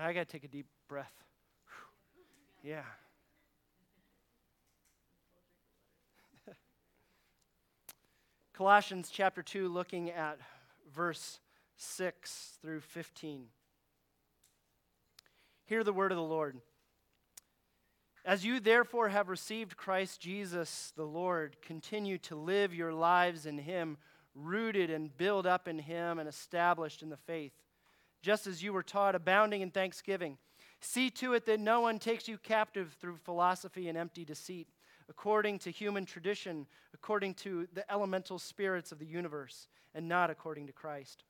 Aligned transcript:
I 0.00 0.12
got 0.14 0.26
to 0.26 0.32
take 0.32 0.44
a 0.44 0.48
deep 0.48 0.66
breath. 0.88 1.12
Whew. 2.62 2.70
Yeah. 2.70 2.84
Colossians 8.54 9.10
chapter 9.12 9.42
2, 9.42 9.68
looking 9.68 10.10
at 10.10 10.38
verse 10.94 11.40
6 11.76 12.58
through 12.62 12.80
15. 12.80 13.46
Hear 15.66 15.84
the 15.84 15.92
word 15.92 16.12
of 16.12 16.16
the 16.16 16.22
Lord. 16.22 16.56
As 18.24 18.44
you 18.44 18.58
therefore 18.58 19.10
have 19.10 19.28
received 19.28 19.76
Christ 19.76 20.20
Jesus 20.20 20.92
the 20.96 21.04
Lord, 21.04 21.56
continue 21.62 22.16
to 22.18 22.36
live 22.36 22.74
your 22.74 22.92
lives 22.92 23.44
in 23.44 23.58
Him, 23.58 23.98
rooted 24.34 24.90
and 24.90 25.16
built 25.16 25.46
up 25.46 25.68
in 25.68 25.78
Him 25.78 26.18
and 26.18 26.28
established 26.28 27.02
in 27.02 27.10
the 27.10 27.16
faith, 27.16 27.52
just 28.22 28.46
as 28.46 28.62
you 28.62 28.72
were 28.72 28.82
taught, 28.82 29.14
abounding 29.14 29.60
in 29.60 29.70
thanksgiving. 29.70 30.38
See 30.80 31.10
to 31.10 31.34
it 31.34 31.46
that 31.46 31.60
no 31.60 31.80
one 31.80 31.98
takes 31.98 32.28
you 32.28 32.38
captive 32.38 32.96
through 33.00 33.16
philosophy 33.16 33.88
and 33.88 33.98
empty 33.98 34.24
deceit, 34.24 34.68
according 35.08 35.58
to 35.60 35.70
human 35.70 36.06
tradition, 36.06 36.66
according 36.94 37.34
to 37.34 37.68
the 37.72 37.90
elemental 37.90 38.38
spirits 38.38 38.92
of 38.92 38.98
the 38.98 39.06
universe, 39.06 39.68
and 39.94 40.08
not 40.08 40.30
according 40.30 40.66
to 40.68 40.72
Christ. 40.72 41.24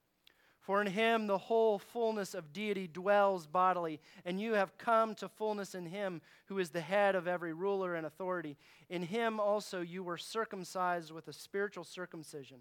For 0.60 0.80
in 0.82 0.86
him 0.86 1.26
the 1.26 1.38
whole 1.38 1.78
fullness 1.78 2.34
of 2.34 2.52
deity 2.52 2.86
dwells 2.86 3.46
bodily, 3.46 3.98
and 4.24 4.40
you 4.40 4.52
have 4.52 4.76
come 4.76 5.14
to 5.16 5.28
fullness 5.28 5.74
in 5.74 5.86
him 5.86 6.20
who 6.46 6.58
is 6.58 6.70
the 6.70 6.82
head 6.82 7.14
of 7.14 7.26
every 7.26 7.54
ruler 7.54 7.94
and 7.94 8.06
authority. 8.06 8.58
In 8.90 9.02
him 9.02 9.40
also 9.40 9.80
you 9.80 10.04
were 10.04 10.18
circumcised 10.18 11.10
with 11.10 11.28
a 11.28 11.32
spiritual 11.32 11.84
circumcision, 11.84 12.58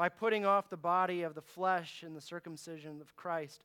by 0.00 0.08
putting 0.08 0.46
off 0.46 0.70
the 0.70 0.78
body 0.78 1.20
of 1.20 1.34
the 1.34 1.42
flesh 1.42 2.02
in 2.02 2.14
the 2.14 2.22
circumcision 2.22 3.02
of 3.02 3.14
Christ. 3.16 3.60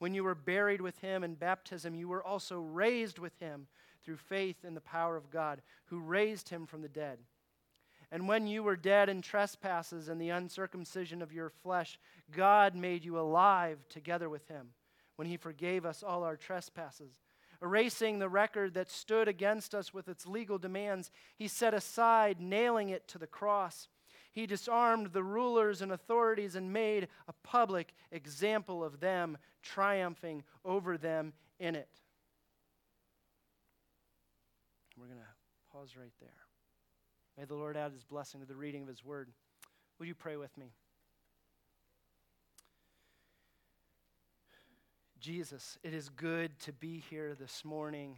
When 0.00 0.12
you 0.12 0.22
were 0.22 0.34
buried 0.34 0.82
with 0.82 0.98
him 0.98 1.24
in 1.24 1.32
baptism, 1.32 1.94
you 1.94 2.08
were 2.08 2.22
also 2.22 2.60
raised 2.60 3.18
with 3.18 3.32
him 3.40 3.66
through 4.04 4.18
faith 4.18 4.66
in 4.66 4.74
the 4.74 4.82
power 4.82 5.16
of 5.16 5.30
God, 5.30 5.62
who 5.86 6.00
raised 6.00 6.50
him 6.50 6.66
from 6.66 6.82
the 6.82 6.90
dead. 6.90 7.20
And 8.12 8.28
when 8.28 8.46
you 8.46 8.62
were 8.62 8.76
dead 8.76 9.08
in 9.08 9.22
trespasses 9.22 10.10
and 10.10 10.20
the 10.20 10.28
uncircumcision 10.28 11.22
of 11.22 11.32
your 11.32 11.48
flesh, 11.48 11.98
God 12.36 12.74
made 12.74 13.02
you 13.02 13.18
alive 13.18 13.78
together 13.88 14.28
with 14.28 14.46
him 14.46 14.72
when 15.16 15.26
he 15.26 15.38
forgave 15.38 15.86
us 15.86 16.02
all 16.02 16.22
our 16.22 16.36
trespasses. 16.36 17.14
Erasing 17.62 18.18
the 18.18 18.28
record 18.28 18.74
that 18.74 18.90
stood 18.90 19.26
against 19.26 19.74
us 19.74 19.94
with 19.94 20.06
its 20.06 20.26
legal 20.26 20.58
demands, 20.58 21.10
he 21.38 21.48
set 21.48 21.72
aside, 21.72 22.42
nailing 22.42 22.90
it 22.90 23.08
to 23.08 23.16
the 23.16 23.26
cross. 23.26 23.88
He 24.38 24.46
disarmed 24.46 25.08
the 25.08 25.24
rulers 25.24 25.82
and 25.82 25.90
authorities 25.90 26.54
and 26.54 26.72
made 26.72 27.08
a 27.26 27.32
public 27.42 27.92
example 28.12 28.84
of 28.84 29.00
them, 29.00 29.36
triumphing 29.64 30.44
over 30.64 30.96
them 30.96 31.32
in 31.58 31.74
it. 31.74 31.88
We're 34.96 35.06
going 35.06 35.18
to 35.18 35.72
pause 35.72 35.96
right 35.98 36.12
there. 36.20 36.30
May 37.36 37.46
the 37.46 37.56
Lord 37.56 37.76
add 37.76 37.90
his 37.90 38.04
blessing 38.04 38.40
to 38.40 38.46
the 38.46 38.54
reading 38.54 38.82
of 38.82 38.88
his 38.88 39.04
word. 39.04 39.28
Would 39.98 40.06
you 40.06 40.14
pray 40.14 40.36
with 40.36 40.56
me? 40.56 40.70
Jesus, 45.18 45.78
it 45.82 45.92
is 45.92 46.10
good 46.10 46.56
to 46.60 46.72
be 46.72 47.02
here 47.10 47.34
this 47.34 47.64
morning, 47.64 48.16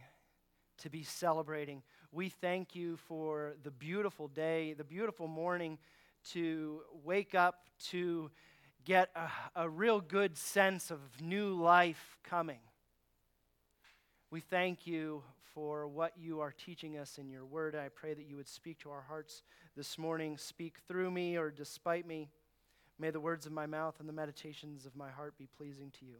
to 0.83 0.89
be 0.91 1.01
celebrating. 1.01 1.81
We 2.11 2.29
thank 2.29 2.75
you 2.75 2.97
for 2.97 3.55
the 3.63 3.71
beautiful 3.71 4.27
day, 4.27 4.73
the 4.73 4.83
beautiful 4.83 5.27
morning 5.27 5.79
to 6.31 6.81
wake 7.03 7.35
up, 7.35 7.69
to 7.89 8.31
get 8.85 9.09
a, 9.15 9.63
a 9.63 9.69
real 9.69 9.99
good 9.99 10.37
sense 10.37 10.91
of 10.91 10.99
new 11.21 11.53
life 11.53 12.17
coming. 12.23 12.59
We 14.29 14.39
thank 14.39 14.87
you 14.87 15.23
for 15.53 15.87
what 15.87 16.13
you 16.17 16.39
are 16.39 16.53
teaching 16.53 16.97
us 16.97 17.17
in 17.17 17.29
your 17.29 17.45
word. 17.45 17.75
I 17.75 17.89
pray 17.89 18.13
that 18.13 18.25
you 18.25 18.37
would 18.37 18.47
speak 18.47 18.79
to 18.79 18.89
our 18.89 19.03
hearts 19.07 19.43
this 19.75 19.97
morning, 19.97 20.37
speak 20.37 20.77
through 20.87 21.11
me 21.11 21.37
or 21.37 21.51
despite 21.51 22.07
me. 22.07 22.29
May 22.97 23.09
the 23.09 23.19
words 23.19 23.45
of 23.45 23.51
my 23.51 23.65
mouth 23.65 23.95
and 23.99 24.07
the 24.07 24.13
meditations 24.13 24.85
of 24.85 24.95
my 24.95 25.09
heart 25.09 25.37
be 25.37 25.47
pleasing 25.57 25.91
to 25.99 26.05
you. 26.05 26.17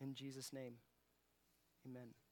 In 0.00 0.14
Jesus' 0.14 0.52
name, 0.52 0.74
amen. 1.88 2.23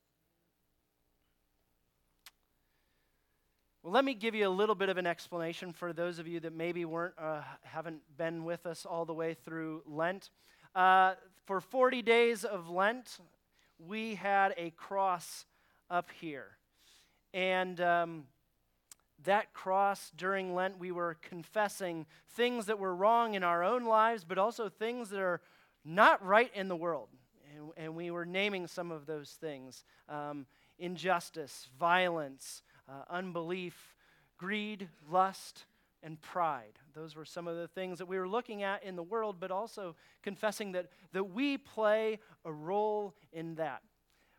Well, 3.83 3.95
let 3.95 4.05
me 4.05 4.15
give 4.15 4.37
you 4.37 4.47
a 4.47 4.49
little 4.49 4.77
bit 4.77 4.91
of 4.91 4.97
an 4.97 5.09
explanation 5.09 5.73
for 5.73 5.93
those 5.93 6.21
of 6.21 6.29
you 6.29 6.39
that 6.41 6.53
maybe 6.53 6.85
weren't, 6.85 7.15
uh, 7.19 7.41
haven't 7.65 8.01
been 8.17 8.45
with 8.45 8.65
us 8.65 8.87
all 8.87 9.05
the 9.05 9.13
way 9.13 9.35
through 9.35 9.83
Lent. 9.87 10.31
Uh, 10.73 11.15
for 11.47 11.61
40 11.61 12.01
days 12.01 12.45
of 12.45 12.71
Lent, 12.71 13.19
we 13.81 14.15
had 14.15 14.55
a 14.57 14.71
cross 14.71 15.47
up 15.91 16.11
here. 16.21 16.59
And 17.35 17.81
um, 17.81 18.25
that 19.25 19.53
cross 19.53 20.13
during 20.17 20.55
Lent, 20.55 20.79
we 20.79 20.93
were 20.93 21.17
confessing 21.21 22.07
things 22.37 22.67
that 22.67 22.79
were 22.79 22.95
wrong 22.95 23.35
in 23.35 23.43
our 23.43 23.65
own 23.65 23.85
lives, 23.85 24.23
but 24.23 24.39
also 24.39 24.69
things 24.69 25.11
that 25.11 25.21
are 25.21 25.41
not 25.85 26.25
right 26.25 26.53
in 26.55 26.69
the 26.69 26.77
world. 26.77 27.09
And, 27.57 27.71
and 27.77 27.97
we 27.97 28.13
were 28.13 28.27
naming 28.27 28.69
some 28.69 28.93
of 28.93 29.07
those 29.07 29.31
things 29.41 29.83
um, 30.09 30.47
injustice, 30.79 31.69
violence, 31.81 32.63
uh, 32.89 33.03
unbelief, 33.11 33.95
greed, 34.39 34.89
lust, 35.11 35.65
and 36.03 36.21
pride. 36.21 36.79
Those 36.95 37.15
were 37.15 37.25
some 37.25 37.47
of 37.47 37.57
the 37.57 37.69
things 37.69 37.99
that 37.99 38.07
we 38.07 38.19
were 38.19 38.29
looking 38.29 38.63
at 38.63 38.83
in 38.83 38.97
the 38.97 39.03
world, 39.03 39.37
but 39.39 39.51
also 39.51 39.95
confessing 40.23 40.73
that, 40.73 40.91
that 41.13 41.25
we 41.25 41.59
play 41.59 42.19
a 42.45 42.53
role 42.53 43.15
in 43.33 43.55
that. 43.57 43.83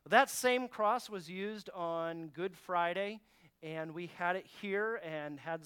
That 0.10 0.30
same 0.30 0.68
cross 0.68 1.10
was 1.10 1.30
used 1.30 1.70
on 1.70 2.28
Good 2.28 2.58
Friday, 2.58 3.22
and 3.62 3.94
we 3.94 4.12
had 4.18 4.36
it 4.36 4.46
here 4.62 5.00
and 5.04 5.40
had 5.40 5.62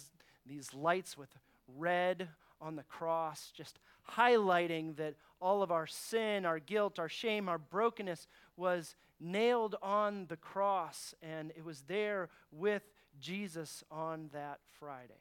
these 0.45 0.73
lights 0.73 1.17
with 1.17 1.29
red 1.75 2.29
on 2.61 2.75
the 2.75 2.83
cross, 2.83 3.51
just 3.55 3.79
highlighting 4.15 4.95
that 4.97 5.15
all 5.41 5.61
of 5.61 5.71
our 5.71 5.87
sin, 5.87 6.45
our 6.45 6.59
guilt, 6.59 6.99
our 6.99 7.09
shame, 7.09 7.49
our 7.49 7.57
brokenness 7.57 8.27
was 8.57 8.95
nailed 9.19 9.75
on 9.81 10.25
the 10.27 10.37
cross, 10.37 11.13
and 11.21 11.51
it 11.55 11.63
was 11.63 11.81
there 11.87 12.29
with 12.51 12.83
Jesus 13.19 13.83
on 13.89 14.29
that 14.33 14.59
Friday. 14.79 15.13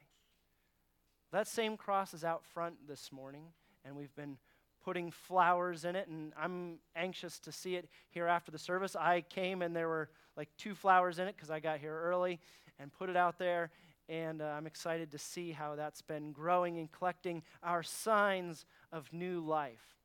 That 1.33 1.49
same 1.49 1.77
cross 1.77 2.15
is 2.15 2.25
out 2.25 2.45
front 2.45 2.87
this 2.89 3.11
morning, 3.13 3.45
and 3.85 3.97
we've 3.97 4.15
been 4.15 4.39
putting 4.85 5.11
flowers 5.11 5.85
in 5.85 5.97
it, 5.97 6.07
and 6.09 6.33
I'm 6.39 6.79
anxious 6.95 7.41
to 7.41 7.53
see 7.53 7.75
it 7.75 7.89
here 8.11 8.27
after 8.27 8.53
the 8.53 8.59
service. 8.59 8.95
I 8.95 9.23
came 9.23 9.63
and 9.63 9.75
there 9.75 9.89
were 9.89 10.11
like 10.37 10.49
two 10.57 10.75
flowers 10.75 11.19
in 11.19 11.27
it 11.27 11.35
because 11.35 11.51
I 11.51 11.59
got 11.59 11.81
here 11.81 11.99
early 12.05 12.39
and 12.79 12.93
put 12.93 13.11
it 13.11 13.17
out 13.17 13.39
there, 13.39 13.71
and 14.09 14.41
uh, 14.41 14.45
I'm 14.45 14.67
excited 14.67 15.11
to 15.11 15.19
see 15.19 15.51
how 15.51 15.75
that's 15.75 16.03
been 16.03 16.31
growing 16.31 16.79
and 16.79 16.91
collecting 16.93 17.43
our 17.63 17.83
signs 17.83 18.65
of 18.93 19.13
new 19.13 19.41
life. 19.41 19.96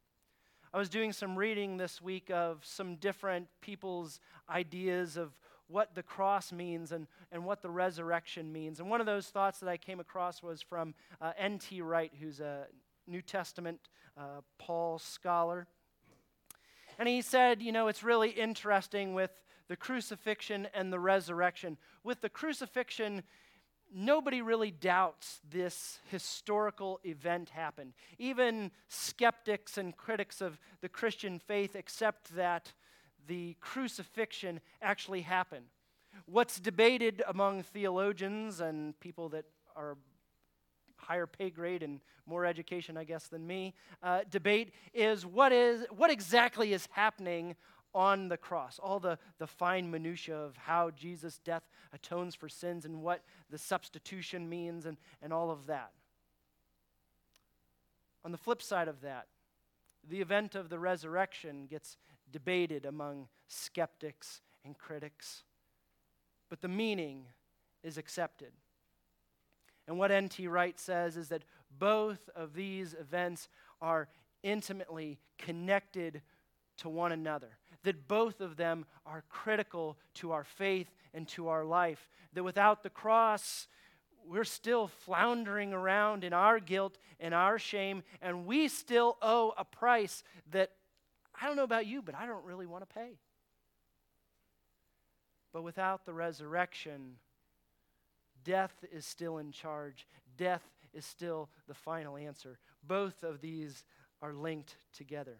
I 0.74 0.78
was 0.78 0.88
doing 0.88 1.12
some 1.12 1.38
reading 1.38 1.76
this 1.76 2.02
week 2.02 2.32
of 2.32 2.62
some 2.64 2.96
different 2.96 3.50
people's 3.60 4.22
ideas 4.50 5.18
of 5.18 5.34
what 5.68 5.96
the 5.96 6.04
cross 6.04 6.54
means 6.54 6.94
and, 6.94 7.08
and 7.30 7.44
what 7.44 7.62
the 7.62 7.70
resurrection 7.70 8.54
means. 8.54 8.80
And 8.80 8.90
one 8.90 9.02
of 9.02 9.06
those 9.06 9.28
thoughts 9.28 9.60
that 9.60 9.68
I 9.68 9.76
came 9.76 10.00
across 10.00 10.42
was 10.42 10.62
from 10.62 10.94
uh, 11.20 11.34
N.T. 11.38 11.82
Wright, 11.82 12.12
who's 12.22 12.40
a 12.40 12.68
New 13.06 13.22
Testament 13.22 13.82
uh, 14.18 14.42
Paul 14.60 14.98
scholar. 14.98 15.68
And 16.98 17.10
he 17.10 17.22
said, 17.22 17.62
you 17.62 17.74
know, 17.74 17.90
it's 17.90 18.02
really 18.02 18.30
interesting 18.30 19.14
with 19.14 19.32
the 19.68 19.76
crucifixion 19.76 20.70
and 20.74 20.92
the 20.92 21.00
resurrection. 21.00 21.78
With 22.02 22.22
the 22.22 22.30
crucifixion, 22.30 23.24
nobody 23.94 24.42
really 24.42 24.72
doubts 24.72 25.40
this 25.50 26.00
historical 26.10 27.00
event 27.04 27.50
happened. 27.50 27.94
Even 28.18 28.72
skeptics 28.88 29.78
and 29.78 29.96
critics 29.96 30.42
of 30.42 30.60
the 30.82 30.90
Christian 30.90 31.40
faith 31.40 31.76
accept 31.76 32.36
that 32.36 32.74
the 33.28 33.56
crucifixion 33.60 34.60
actually 34.82 35.22
happened. 35.22 35.66
What's 36.26 36.60
debated 36.60 37.24
among 37.28 37.64
theologians 37.64 38.60
and 38.60 39.00
people 39.00 39.30
that 39.30 39.46
are 39.76 39.98
higher 40.98 41.28
pay 41.28 41.50
grade 41.50 41.84
and 41.84 42.00
more 42.26 42.46
education, 42.46 42.98
I 42.98 43.04
guess, 43.04 43.28
than 43.28 43.46
me, 43.46 43.74
uh, 44.04 44.22
debate 44.30 44.74
is 44.94 45.26
what, 45.26 45.52
is 45.52 45.86
what 45.90 46.12
exactly 46.12 46.74
is 46.74 46.88
happening 46.92 47.56
on 47.94 48.30
the 48.30 48.38
cross, 48.38 48.80
all 48.82 49.00
the, 49.00 49.18
the 49.38 49.48
fine 49.48 49.92
minutiae 49.92 50.38
of 50.38 50.56
how 50.58 50.92
Jesus' 50.92 51.40
death 51.40 51.64
atones 51.94 52.36
for 52.36 52.48
sins 52.48 52.86
and 52.86 53.02
what 53.02 53.24
the 53.50 53.58
substitution 53.58 54.48
means 54.50 54.86
and, 54.86 54.98
and 55.22 55.34
all 55.34 55.52
of 55.52 55.68
that. 55.68 55.92
On 58.24 58.32
the 58.32 58.38
flip 58.38 58.62
side 58.62 58.88
of 58.88 59.02
that, 59.02 59.28
the 60.08 60.22
event 60.22 60.56
of 60.56 60.70
the 60.70 60.80
resurrection 60.80 61.66
gets 61.68 61.98
debated 62.32 62.86
among 62.86 63.28
skeptics 63.48 64.42
and 64.64 64.78
critics, 64.78 65.44
but 66.50 66.62
the 66.62 66.68
meaning 66.68 67.26
is 67.84 67.98
accepted. 67.98 68.52
And 69.88 69.98
what 69.98 70.12
N.T. 70.12 70.48
Wright 70.48 70.80
says 70.80 71.18
is 71.18 71.30
that 71.30 71.44
both 71.80 72.30
of 72.36 72.54
these 72.54 72.94
events 72.94 73.50
are 73.82 74.08
intimately 74.44 75.20
connected 75.38 76.22
to 76.82 76.90
one 76.90 77.12
another. 77.12 77.58
that 77.84 78.08
both 78.08 78.42
of 78.42 78.58
them 78.58 78.86
are 79.08 79.24
critical 79.30 79.98
to 80.14 80.32
our 80.32 80.44
faith 80.44 80.88
and 81.16 81.28
to 81.28 81.48
our 81.48 81.66
life. 81.66 82.08
That 82.34 82.44
without 82.44 82.84
the 82.84 82.92
cross, 82.92 83.68
we're 84.28 84.44
still 84.44 84.88
floundering 84.88 85.74
around 85.74 86.24
in 86.24 86.32
our 86.32 86.60
guilt 86.60 86.98
and 87.20 87.34
our 87.34 87.58
shame, 87.58 88.04
and 88.22 88.46
we 88.46 88.68
still 88.68 89.18
owe 89.22 89.54
a 89.58 89.66
price 89.66 90.24
that 90.52 90.72
I 91.42 91.48
don't 91.48 91.56
know 91.56 91.64
about 91.64 91.88
you, 91.88 92.02
but 92.02 92.14
I 92.14 92.28
don't 92.28 92.46
really 92.46 92.68
want 92.68 92.88
to 92.88 92.94
pay. 92.94 93.18
But 95.52 95.64
without 95.64 96.06
the 96.06 96.14
resurrection, 96.14 97.16
death 98.44 98.86
is 98.92 99.06
still 99.06 99.40
in 99.40 99.52
charge. 99.52 100.08
Death 100.38 100.64
is 100.94 101.06
still 101.06 101.50
the 101.68 101.74
final 101.74 102.16
answer. 102.16 102.60
Both 102.88 103.24
of 103.24 103.42
these 103.42 103.84
are 104.22 104.34
linked 104.34 104.76
together. 104.94 105.40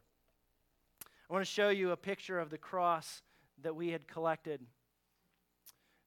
I 1.32 1.34
want 1.34 1.46
to 1.46 1.52
show 1.52 1.70
you 1.70 1.92
a 1.92 1.96
picture 1.96 2.40
of 2.40 2.50
the 2.50 2.58
cross 2.58 3.22
that 3.62 3.74
we 3.74 3.88
had 3.88 4.06
collected. 4.06 4.60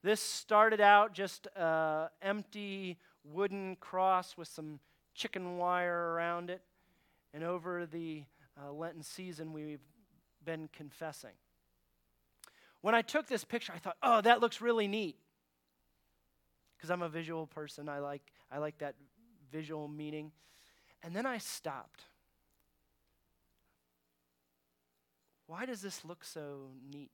This 0.03 0.21
started 0.21 0.79
out 0.79 1.15
just 1.15 1.47
an 1.55 2.09
empty 2.21 2.99
wooden 3.23 3.75
cross 3.77 4.37
with 4.37 4.47
some 4.47 4.79
chicken 5.15 5.57
wire 5.57 6.13
around 6.13 6.51
it. 6.51 6.61
And 7.33 7.43
over 7.43 7.87
the 7.87 8.21
uh, 8.55 8.71
Lenten 8.71 9.01
season, 9.01 9.51
we've 9.51 9.81
been 10.45 10.69
confessing. 10.71 11.33
When 12.81 12.93
I 12.93 13.01
took 13.01 13.25
this 13.25 13.43
picture, 13.43 13.73
I 13.75 13.79
thought, 13.79 13.97
oh, 14.03 14.21
that 14.21 14.41
looks 14.41 14.61
really 14.61 14.87
neat. 14.87 15.15
Because 16.77 16.91
I'm 16.91 17.01
a 17.01 17.09
visual 17.09 17.47
person, 17.47 17.89
I 17.89 17.97
like, 17.97 18.21
I 18.51 18.59
like 18.59 18.77
that 18.77 18.93
visual 19.51 19.87
meaning. 19.87 20.31
And 21.01 21.15
then 21.15 21.25
I 21.25 21.39
stopped. 21.39 22.03
Why 25.47 25.65
does 25.65 25.81
this 25.81 26.03
look 26.03 26.23
so 26.23 26.71
neat? 26.91 27.11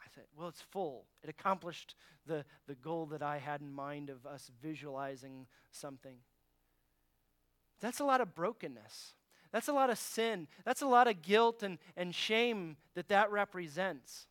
I 0.00 0.06
said, 0.14 0.24
well, 0.36 0.48
it's 0.48 0.60
full. 0.60 1.06
It 1.22 1.30
accomplished 1.30 1.94
the, 2.26 2.44
the 2.66 2.74
goal 2.74 3.06
that 3.06 3.22
I 3.22 3.38
had 3.38 3.60
in 3.60 3.72
mind 3.72 4.10
of 4.10 4.26
us 4.26 4.50
visualizing 4.62 5.46
something. 5.70 6.16
That's 7.80 8.00
a 8.00 8.04
lot 8.04 8.20
of 8.20 8.34
brokenness. 8.34 9.14
That's 9.54 9.68
a 9.68 9.72
lot 9.72 9.88
of 9.88 9.98
sin. 9.98 10.48
That's 10.64 10.82
a 10.82 10.86
lot 10.86 11.06
of 11.06 11.22
guilt 11.22 11.62
and, 11.62 11.78
and 11.96 12.14
shame 12.14 12.76
that 12.94 13.08
that 13.08 13.30
represents. 13.30 14.26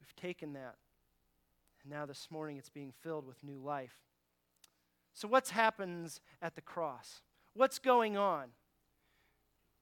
We've 0.00 0.16
taken 0.16 0.54
that, 0.54 0.76
and 1.82 1.92
now 1.92 2.06
this 2.06 2.28
morning 2.30 2.56
it's 2.56 2.70
being 2.70 2.94
filled 3.02 3.26
with 3.26 3.44
new 3.44 3.58
life. 3.58 3.94
So, 5.12 5.28
what 5.28 5.48
happens 5.48 6.20
at 6.40 6.54
the 6.54 6.62
cross? 6.62 7.20
What's 7.54 7.78
going 7.78 8.16
on? 8.16 8.48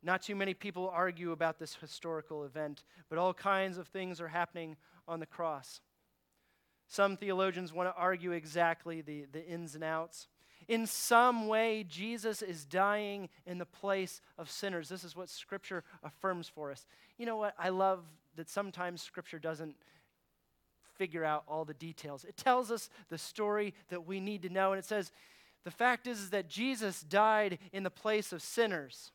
Not 0.02 0.22
too 0.22 0.36
many 0.36 0.54
people 0.54 0.88
argue 0.88 1.32
about 1.32 1.58
this 1.58 1.74
historical 1.74 2.44
event, 2.44 2.84
but 3.08 3.18
all 3.18 3.34
kinds 3.34 3.76
of 3.78 3.88
things 3.88 4.20
are 4.20 4.28
happening 4.28 4.76
on 5.08 5.20
the 5.20 5.26
cross. 5.26 5.80
Some 6.88 7.16
theologians 7.16 7.72
want 7.72 7.88
to 7.88 8.00
argue 8.00 8.32
exactly 8.32 9.00
the, 9.00 9.26
the 9.32 9.44
ins 9.44 9.74
and 9.74 9.82
outs. 9.82 10.28
In 10.68 10.86
some 10.86 11.48
way, 11.48 11.84
Jesus 11.88 12.42
is 12.42 12.64
dying 12.64 13.28
in 13.46 13.58
the 13.58 13.66
place 13.66 14.20
of 14.38 14.50
sinners. 14.50 14.88
This 14.88 15.04
is 15.04 15.16
what 15.16 15.28
Scripture 15.28 15.84
affirms 16.02 16.48
for 16.48 16.70
us. 16.70 16.86
You 17.18 17.26
know 17.26 17.36
what? 17.36 17.54
I 17.58 17.68
love 17.68 18.04
that 18.36 18.48
sometimes 18.48 19.02
Scripture 19.02 19.38
doesn't 19.38 19.76
figure 20.96 21.24
out 21.24 21.44
all 21.48 21.64
the 21.64 21.74
details. 21.74 22.24
It 22.24 22.36
tells 22.36 22.70
us 22.70 22.90
the 23.08 23.18
story 23.18 23.74
that 23.88 24.06
we 24.06 24.20
need 24.20 24.42
to 24.42 24.48
know, 24.48 24.72
and 24.72 24.78
it 24.78 24.84
says, 24.84 25.12
the 25.64 25.70
fact 25.70 26.06
is, 26.06 26.20
is 26.20 26.30
that 26.30 26.48
Jesus 26.48 27.00
died 27.00 27.58
in 27.72 27.82
the 27.82 27.90
place 27.90 28.32
of 28.32 28.42
sinners. 28.42 29.10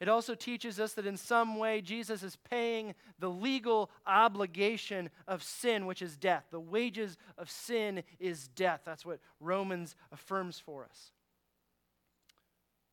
It 0.00 0.08
also 0.08 0.34
teaches 0.34 0.80
us 0.80 0.94
that 0.94 1.06
in 1.06 1.16
some 1.16 1.56
way 1.56 1.80
Jesus 1.80 2.22
is 2.22 2.36
paying 2.36 2.94
the 3.18 3.30
legal 3.30 3.90
obligation 4.06 5.08
of 5.28 5.42
sin, 5.42 5.86
which 5.86 6.02
is 6.02 6.16
death. 6.16 6.44
The 6.50 6.60
wages 6.60 7.16
of 7.38 7.48
sin 7.50 8.02
is 8.18 8.48
death. 8.48 8.80
That's 8.84 9.06
what 9.06 9.20
Romans 9.40 9.94
affirms 10.10 10.58
for 10.58 10.84
us. 10.84 11.12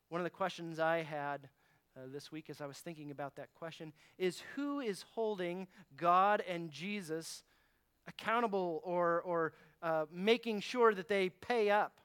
One 0.10 0.22
of 0.22 0.26
the 0.26 0.30
questions 0.30 0.80
I 0.80 1.04
had 1.04 1.50
uh, 1.98 2.02
this 2.12 2.32
week 2.32 2.50
as 2.50 2.62
I 2.62 2.66
was 2.66 2.78
thinking 2.78 3.12
about 3.12 3.36
that 3.36 3.54
question 3.56 3.92
is 4.18 4.44
who 4.56 4.80
is 4.80 5.04
holding 5.14 5.68
God 5.98 6.44
and 6.48 6.70
Jesus 6.70 7.44
accountable 8.08 8.82
or, 8.84 9.22
or 9.22 9.54
uh, 9.82 10.06
making 10.12 10.62
sure 10.62 10.94
that 10.94 11.08
they 11.08 11.30
pay 11.30 11.70
up? 11.70 12.00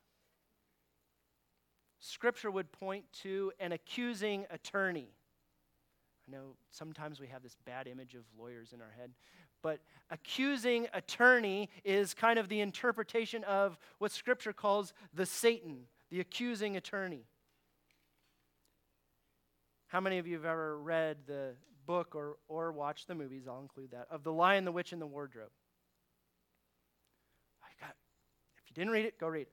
Scripture 2.01 2.51
would 2.51 2.71
point 2.73 3.05
to 3.23 3.53
an 3.59 3.73
accusing 3.73 4.47
attorney. 4.51 5.09
I 6.29 6.33
know 6.37 6.57
sometimes 6.71 7.21
we 7.21 7.29
have 7.29 7.43
this 7.43 7.57
bad 7.65 7.87
image 7.87 8.15
of 8.15 8.23
lawyers 8.39 8.73
in 8.73 8.81
our 8.81 8.93
head, 8.99 9.13
but 9.63 9.81
accusing 10.11 10.89
attorney 10.93 11.69
is 11.85 12.15
kind 12.15 12.39
of 12.39 12.49
the 12.49 12.61
interpretation 12.61 13.45
of 13.45 13.79
what 13.99 14.11
Scripture 14.11 14.53
calls 14.53 14.93
the 15.15 15.27
Satan, 15.27 15.83
the 16.11 16.21
accusing 16.21 16.77
attorney. 16.77 17.27
How 19.87 20.01
many 20.01 20.19
of 20.19 20.27
you 20.27 20.35
have 20.35 20.45
ever 20.45 20.79
read 20.79 21.19
the 21.27 21.55
book 21.87 22.17
or, 22.17 22.37
or 22.49 22.73
watched 22.73 23.07
the 23.07 23.15
movies? 23.15 23.45
I'll 23.49 23.61
include 23.61 23.93
that 23.93 24.09
of 24.11 24.25
The 24.25 24.33
Lion, 24.33 24.65
the 24.65 24.73
Witch, 24.73 24.93
and 24.93 25.01
the 25.01 25.07
Wardrobe. 25.07 25.51
I 27.63 27.69
got, 27.81 27.95
if 28.59 28.66
you 28.66 28.66
didn't 28.81 28.93
read 28.93 29.07
it, 29.07 29.19
go 29.19 29.29
read 29.29 29.43
it 29.43 29.53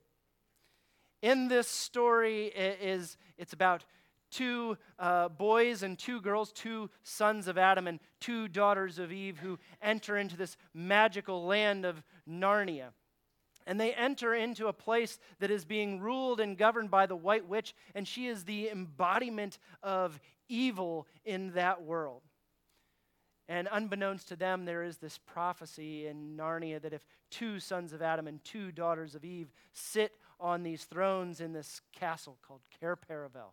in 1.24 1.48
this 1.48 1.70
story 1.70 2.48
is 2.48 3.18
it's 3.38 3.54
about 3.54 3.86
two 4.30 4.78
uh, 5.00 5.30
boys 5.30 5.82
and 5.82 5.98
two 5.98 6.20
girls, 6.20 6.52
two 6.52 6.90
sons 7.02 7.48
of 7.48 7.58
Adam 7.58 7.88
and 7.88 8.00
two 8.20 8.48
daughters 8.50 9.00
of 9.00 9.12
Eve, 9.12 9.40
who 9.40 9.58
enter 9.82 10.18
into 10.18 10.36
this 10.36 10.58
magical 10.74 11.46
land 11.46 11.86
of 11.86 12.04
Narnia. 12.30 12.90
And 13.66 13.80
they 13.80 13.94
enter 13.94 14.34
into 14.34 14.68
a 14.68 14.74
place 14.74 15.18
that 15.40 15.50
is 15.50 15.64
being 15.64 16.02
ruled 16.02 16.42
and 16.42 16.58
governed 16.58 16.92
by 16.92 17.06
the 17.06 17.16
White 17.16 17.48
Witch, 17.48 17.74
and 17.96 18.06
she 18.06 18.28
is 18.28 18.44
the 18.44 18.70
embodiment 18.70 19.58
of 19.82 20.20
evil 20.50 21.08
in 21.24 21.52
that 21.52 21.84
world. 21.84 22.24
And 23.50 23.68
unbeknownst 23.72 24.30
to 24.30 24.36
them, 24.36 24.66
there 24.66 24.84
is 24.84 24.98
this 24.98 25.18
prophecy 25.18 26.08
in 26.08 26.38
Narnia 26.38 26.82
that 26.82 26.94
if 26.94 27.06
two 27.30 27.60
sons 27.60 27.92
of 27.92 28.02
Adam 28.02 28.28
and 28.28 28.44
two 28.44 28.72
daughters 28.72 29.16
of 29.16 29.26
Eve 29.26 29.52
sit 29.74 30.14
on 30.40 30.64
these 30.64 30.86
thrones 30.86 31.42
in 31.42 31.54
this 31.54 31.82
castle 31.94 32.38
called 32.46 32.62
Cair 32.80 32.98
Paravel. 32.98 33.52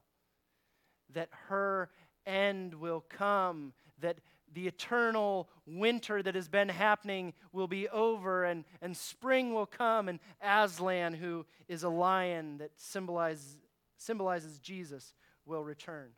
That 1.13 1.29
her 1.49 1.91
end 2.27 2.75
will 2.75 3.05
come, 3.09 3.73
that 4.01 4.19
the 4.53 4.67
eternal 4.67 5.49
winter 5.67 6.23
that 6.23 6.35
has 6.35 6.49
been 6.49 6.69
happening 6.69 7.33
will 7.53 7.69
be 7.69 7.89
over, 7.89 8.45
and, 8.45 8.65
and 8.83 8.97
spring 8.97 9.55
will 9.55 9.67
come, 9.67 10.09
and 10.09 10.19
Aslan, 10.43 11.15
who 11.15 11.47
is 11.69 11.83
a 11.83 11.89
lion 11.89 12.59
that 12.59 12.73
symbolizes, 12.77 13.57
symbolizes 13.97 14.59
Jesus, 14.59 15.15
will 15.47 15.65
return. 15.65 16.11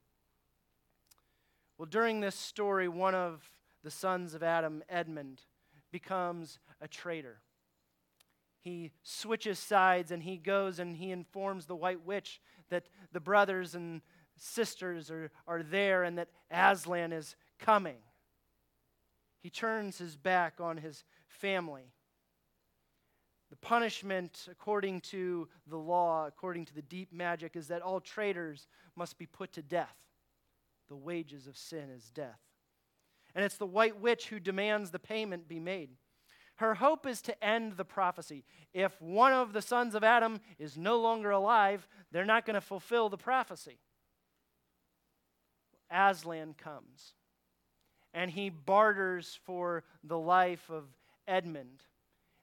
Well, 1.76 1.86
during 1.86 2.20
this 2.20 2.36
story, 2.36 2.88
one 2.88 3.14
of 3.14 3.50
the 3.82 3.90
sons 3.90 4.34
of 4.34 4.42
Adam, 4.42 4.82
Edmund, 4.88 5.42
becomes 5.90 6.58
a 6.80 6.88
traitor 6.88 7.42
he 8.62 8.92
switches 9.02 9.58
sides 9.58 10.12
and 10.12 10.22
he 10.22 10.36
goes 10.36 10.78
and 10.78 10.96
he 10.96 11.10
informs 11.10 11.66
the 11.66 11.74
white 11.74 12.06
witch 12.06 12.40
that 12.70 12.84
the 13.12 13.20
brothers 13.20 13.74
and 13.74 14.00
sisters 14.36 15.10
are, 15.10 15.30
are 15.46 15.62
there 15.62 16.04
and 16.04 16.16
that 16.16 16.28
Aslan 16.50 17.12
is 17.12 17.34
coming. 17.58 17.98
He 19.42 19.50
turns 19.50 19.98
his 19.98 20.16
back 20.16 20.60
on 20.60 20.76
his 20.76 21.02
family. 21.26 21.92
The 23.50 23.56
punishment, 23.56 24.46
according 24.50 25.00
to 25.00 25.48
the 25.66 25.76
law, 25.76 26.26
according 26.26 26.66
to 26.66 26.74
the 26.74 26.82
deep 26.82 27.12
magic, 27.12 27.56
is 27.56 27.66
that 27.68 27.82
all 27.82 28.00
traitors 28.00 28.68
must 28.94 29.18
be 29.18 29.26
put 29.26 29.52
to 29.54 29.62
death. 29.62 29.96
The 30.88 30.96
wages 30.96 31.48
of 31.48 31.56
sin 31.56 31.90
is 31.90 32.10
death. 32.10 32.38
And 33.34 33.44
it's 33.44 33.56
the 33.56 33.66
white 33.66 34.00
witch 34.00 34.28
who 34.28 34.38
demands 34.38 34.90
the 34.90 34.98
payment 34.98 35.48
be 35.48 35.60
made. 35.60 35.90
Her 36.56 36.74
hope 36.74 37.06
is 37.06 37.22
to 37.22 37.44
end 37.44 37.76
the 37.76 37.84
prophecy. 37.84 38.44
If 38.74 39.00
one 39.00 39.32
of 39.32 39.52
the 39.52 39.62
sons 39.62 39.94
of 39.94 40.04
Adam 40.04 40.40
is 40.58 40.76
no 40.76 41.00
longer 41.00 41.30
alive, 41.30 41.88
they're 42.10 42.24
not 42.24 42.46
going 42.46 42.54
to 42.54 42.60
fulfill 42.60 43.08
the 43.08 43.16
prophecy. 43.16 43.78
Aslan 45.90 46.54
comes, 46.54 47.14
and 48.14 48.30
he 48.30 48.48
barters 48.48 49.38
for 49.44 49.84
the 50.02 50.18
life 50.18 50.70
of 50.70 50.84
Edmund. 51.28 51.82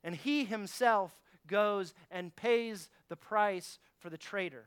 And 0.03 0.15
he 0.15 0.45
himself 0.45 1.11
goes 1.47 1.93
and 2.11 2.35
pays 2.35 2.89
the 3.09 3.15
price 3.15 3.79
for 3.97 4.09
the 4.09 4.17
traitor. 4.17 4.65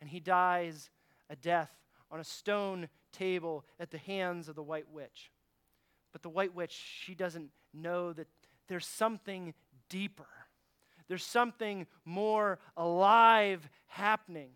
And 0.00 0.10
he 0.10 0.20
dies 0.20 0.90
a 1.30 1.36
death 1.36 1.70
on 2.10 2.20
a 2.20 2.24
stone 2.24 2.88
table 3.14 3.64
at 3.80 3.90
the 3.90 3.98
hands 3.98 4.48
of 4.48 4.56
the 4.56 4.62
white 4.62 4.90
witch. 4.90 5.30
But 6.12 6.22
the 6.22 6.28
white 6.28 6.54
witch, 6.54 6.72
she 6.72 7.14
doesn't 7.14 7.50
know 7.72 8.12
that 8.12 8.28
there's 8.68 8.86
something 8.86 9.54
deeper. 9.88 10.28
There's 11.08 11.24
something 11.24 11.86
more 12.04 12.58
alive 12.76 13.68
happening. 13.86 14.50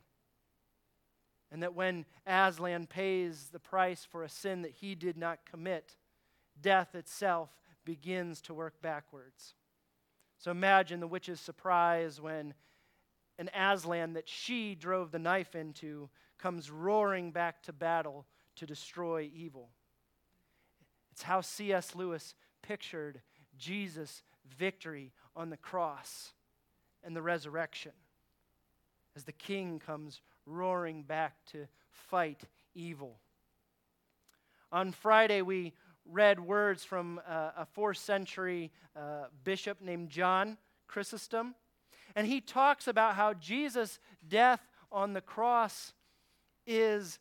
And 1.51 1.63
that 1.63 1.75
when 1.75 2.05
Aslan 2.27 2.87
pays 2.87 3.49
the 3.51 3.59
price 3.59 4.07
for 4.09 4.23
a 4.23 4.29
sin 4.29 4.63
that 4.63 4.73
he 4.73 4.95
did 4.95 5.17
not 5.17 5.47
commit, 5.51 5.97
death 6.61 6.95
itself 6.95 7.51
begins 7.85 8.41
to 8.43 8.55
work 8.55 8.81
backwards. 8.83 9.55
So 10.39 10.51
imagine 10.51 11.01
the 11.01 11.07
witch's 11.07 11.41
surprise 11.41 12.21
when 12.21 12.55
an 13.39 13.51
Aslan 13.55 14.13
that 14.13 14.29
she 14.29 14.75
drove 14.75 15.11
the 15.11 15.19
knife 15.19 15.55
into 15.55 16.11
comes 16.39 16.71
roaring 16.71 17.31
back 17.31 17.63
to 17.65 17.73
battle 17.73 18.27
to 18.59 18.67
destroy 18.67 19.31
evil. 19.35 19.71
It's 21.13 21.23
how 21.23 21.41
C.S. 21.41 21.95
Lewis 21.95 22.35
pictured 22.63 23.21
Jesus' 23.57 24.23
victory 24.59 25.13
on 25.35 25.51
the 25.51 25.57
cross 25.57 26.33
and 27.03 27.15
the 27.17 27.23
resurrection 27.23 27.93
as 29.17 29.25
the 29.25 29.33
king 29.33 29.81
comes 29.85 30.21
roaring 30.47 31.03
back 31.03 31.35
to 31.47 31.67
fight 31.91 32.43
evil. 32.75 33.19
On 34.71 34.93
Friday, 34.93 35.43
we 35.43 35.73
read 36.05 36.41
words 36.41 36.85
from 36.85 37.21
uh, 37.27 37.51
a 37.57 37.67
fourth 37.67 37.99
century 37.99 38.71
uh, 38.97 39.25
bishop 39.45 39.81
named 39.81 40.11
John 40.11 40.57
Chrysostom. 40.87 41.55
And 42.15 42.27
he 42.27 42.41
talks 42.41 42.87
about 42.89 43.15
how 43.15 43.35
Jesus' 43.35 43.99
death 44.27 44.61
on 44.91 45.13
the 45.13 45.21
cross 45.21 45.93
is 46.67 47.19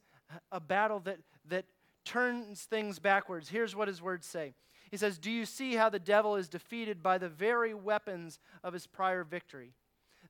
a 0.51 0.60
battle 0.60 1.00
that, 1.01 1.19
that 1.50 1.65
turns 2.05 2.63
things 2.63 3.00
backwards. 3.00 3.50
Here's 3.50 3.75
what 3.75 3.88
his 3.88 4.01
words 4.01 4.25
say 4.25 4.53
He 4.89 4.98
says, 4.98 5.17
Do 5.17 5.31
you 5.31 5.46
see 5.46 5.75
how 5.75 5.89
the 5.89 6.00
devil 6.00 6.36
is 6.36 6.50
defeated 6.50 7.03
by 7.03 7.17
the 7.17 7.29
very 7.29 7.74
weapons 7.74 8.39
of 8.63 8.74
his 8.74 8.88
prior 8.88 9.24
victory? 9.24 9.74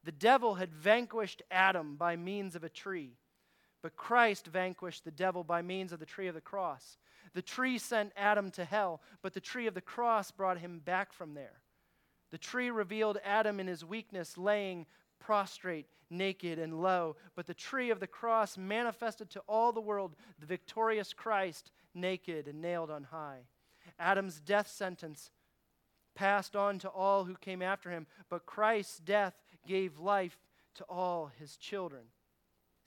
The 0.03 0.11
devil 0.11 0.55
had 0.55 0.73
vanquished 0.73 1.41
Adam 1.51 1.95
by 1.95 2.15
means 2.15 2.55
of 2.55 2.63
a 2.63 2.69
tree, 2.69 3.17
but 3.81 3.95
Christ 3.95 4.47
vanquished 4.47 5.03
the 5.03 5.11
devil 5.11 5.43
by 5.43 5.61
means 5.61 5.91
of 5.91 5.99
the 5.99 6.05
tree 6.05 6.27
of 6.27 6.35
the 6.35 6.41
cross. 6.41 6.97
The 7.33 7.41
tree 7.41 7.77
sent 7.77 8.13
Adam 8.15 8.51
to 8.51 8.65
hell, 8.65 9.01
but 9.21 9.33
the 9.33 9.41
tree 9.41 9.67
of 9.67 9.73
the 9.73 9.81
cross 9.81 10.31
brought 10.31 10.59
him 10.59 10.79
back 10.79 11.13
from 11.13 11.33
there. 11.33 11.61
The 12.31 12.37
tree 12.37 12.69
revealed 12.69 13.19
Adam 13.23 13.59
in 13.59 13.67
his 13.67 13.85
weakness, 13.85 14.37
laying 14.37 14.85
prostrate, 15.19 15.87
naked, 16.09 16.59
and 16.59 16.81
low. 16.81 17.15
But 17.35 17.47
the 17.47 17.53
tree 17.53 17.89
of 17.89 17.99
the 17.99 18.07
cross 18.07 18.57
manifested 18.57 19.29
to 19.31 19.41
all 19.47 19.71
the 19.71 19.81
world 19.81 20.15
the 20.39 20.45
victorious 20.45 21.13
Christ, 21.13 21.71
naked 21.93 22.47
and 22.47 22.61
nailed 22.61 22.91
on 22.91 23.05
high. 23.05 23.47
Adam's 23.99 24.39
death 24.39 24.67
sentence 24.67 25.31
passed 26.15 26.55
on 26.55 26.79
to 26.79 26.89
all 26.89 27.25
who 27.25 27.35
came 27.35 27.61
after 27.61 27.89
him, 27.91 28.07
but 28.29 28.45
Christ's 28.45 28.97
death 28.97 29.35
gave 29.67 29.99
life 29.99 30.37
to 30.75 30.83
all 30.85 31.31
his 31.39 31.57
children. 31.57 32.03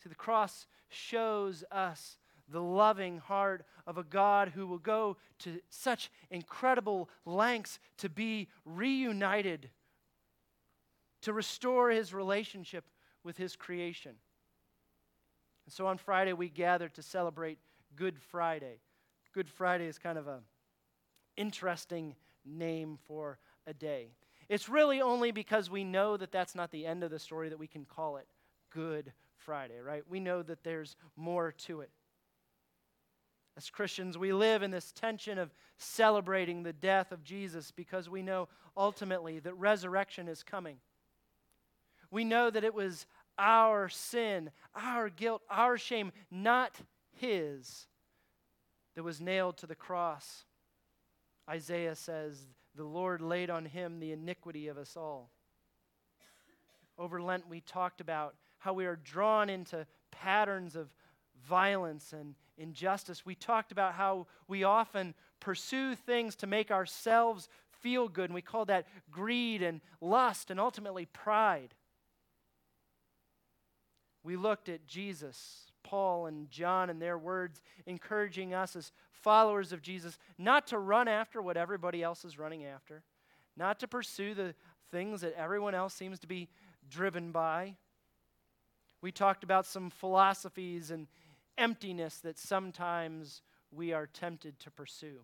See, 0.02 0.08
the 0.08 0.14
cross 0.14 0.66
shows 0.88 1.64
us 1.70 2.18
the 2.49 2.60
loving 2.60 3.18
heart 3.18 3.64
of 3.87 3.99
a 3.99 4.02
God 4.02 4.49
who 4.49 4.66
will 4.66 4.78
go 4.78 5.16
to 5.40 5.60
such 5.70 6.10
incredible 6.30 7.08
lengths 7.25 7.78
to 7.99 8.08
be 8.08 8.49
reunited, 8.64 9.70
to 11.22 11.32
restore 11.32 11.90
his 11.90 12.14
relationship 12.14 12.84
with 13.22 13.36
his 13.36 13.56
creation. 13.56 14.12
And 15.66 15.72
so 15.72 15.86
on 15.86 15.98
Friday, 15.98 16.32
we 16.32 16.48
gather 16.48 16.88
to 16.88 17.02
celebrate 17.02 17.58
Good 17.96 18.18
Friday. 18.18 18.80
Good 19.32 19.48
Friday 19.48 19.86
is 19.86 19.98
kind 19.98 20.18
of 20.18 20.26
a 20.26 20.40
interesting 21.36 22.14
name 22.44 22.98
for 23.06 23.38
a 23.66 23.74
day. 23.74 24.08
It's 24.48 24.68
really 24.68 25.00
only 25.00 25.30
because 25.30 25.70
we 25.70 25.84
know 25.84 26.16
that 26.16 26.32
that's 26.32 26.54
not 26.54 26.72
the 26.72 26.86
end 26.86 27.04
of 27.04 27.10
the 27.10 27.18
story 27.18 27.48
that 27.50 27.58
we 27.58 27.68
can 27.68 27.84
call 27.84 28.16
it 28.16 28.26
Good 28.70 29.12
Friday, 29.36 29.78
right? 29.80 30.02
We 30.08 30.20
know 30.20 30.42
that 30.42 30.64
there's 30.64 30.96
more 31.16 31.52
to 31.66 31.80
it. 31.82 31.90
As 33.56 33.70
Christians, 33.70 34.16
we 34.16 34.32
live 34.32 34.62
in 34.62 34.70
this 34.70 34.92
tension 34.92 35.38
of 35.38 35.52
celebrating 35.76 36.62
the 36.62 36.72
death 36.72 37.12
of 37.12 37.22
Jesus 37.22 37.70
because 37.70 38.08
we 38.08 38.22
know 38.22 38.48
ultimately 38.76 39.38
that 39.40 39.54
resurrection 39.54 40.28
is 40.28 40.42
coming. 40.42 40.78
We 42.10 42.24
know 42.24 42.50
that 42.50 42.64
it 42.64 42.74
was 42.74 43.06
our 43.38 43.88
sin, 43.88 44.50
our 44.74 45.08
guilt, 45.08 45.42
our 45.50 45.78
shame, 45.78 46.12
not 46.30 46.78
his, 47.12 47.86
that 48.94 49.02
was 49.02 49.20
nailed 49.20 49.56
to 49.58 49.66
the 49.66 49.74
cross. 49.74 50.44
Isaiah 51.48 51.94
says, 51.94 52.38
The 52.74 52.84
Lord 52.84 53.20
laid 53.20 53.50
on 53.50 53.64
him 53.64 53.98
the 53.98 54.12
iniquity 54.12 54.68
of 54.68 54.78
us 54.78 54.96
all. 54.96 55.30
Over 56.98 57.22
Lent, 57.22 57.48
we 57.48 57.60
talked 57.60 58.00
about 58.00 58.34
how 58.58 58.74
we 58.74 58.84
are 58.84 58.96
drawn 58.96 59.48
into 59.48 59.86
patterns 60.10 60.76
of 60.76 60.90
violence 61.48 62.12
and 62.12 62.34
injustice. 62.58 63.24
We 63.24 63.34
talked 63.34 63.72
about 63.72 63.94
how 63.94 64.26
we 64.48 64.64
often 64.64 65.14
pursue 65.40 65.94
things 65.94 66.36
to 66.36 66.46
make 66.46 66.70
ourselves 66.70 67.48
feel 67.80 68.08
good, 68.08 68.26
and 68.26 68.34
we 68.34 68.42
call 68.42 68.66
that 68.66 68.86
greed 69.10 69.62
and 69.62 69.80
lust 70.00 70.50
and 70.50 70.60
ultimately 70.60 71.06
pride. 71.06 71.74
We 74.22 74.36
looked 74.36 74.68
at 74.68 74.86
Jesus, 74.86 75.66
Paul, 75.82 76.26
and 76.26 76.50
John 76.50 76.90
and 76.90 77.00
their 77.00 77.18
words 77.18 77.62
encouraging 77.86 78.54
us 78.54 78.76
as 78.76 78.92
followers 79.12 79.72
of 79.72 79.82
Jesus 79.82 80.18
not 80.38 80.66
to 80.68 80.78
run 80.78 81.08
after 81.08 81.40
what 81.40 81.56
everybody 81.56 82.02
else 82.02 82.24
is 82.24 82.38
running 82.38 82.64
after, 82.64 83.02
not 83.56 83.80
to 83.80 83.88
pursue 83.88 84.34
the 84.34 84.54
things 84.90 85.20
that 85.22 85.34
everyone 85.34 85.74
else 85.74 85.94
seems 85.94 86.18
to 86.20 86.26
be 86.26 86.48
driven 86.88 87.32
by. 87.32 87.76
We 89.00 89.12
talked 89.12 89.44
about 89.44 89.66
some 89.66 89.90
philosophies 89.90 90.90
and 90.90 91.06
emptiness 91.56 92.18
that 92.18 92.38
sometimes 92.38 93.42
we 93.70 93.92
are 93.92 94.06
tempted 94.06 94.58
to 94.60 94.70
pursue. 94.70 95.20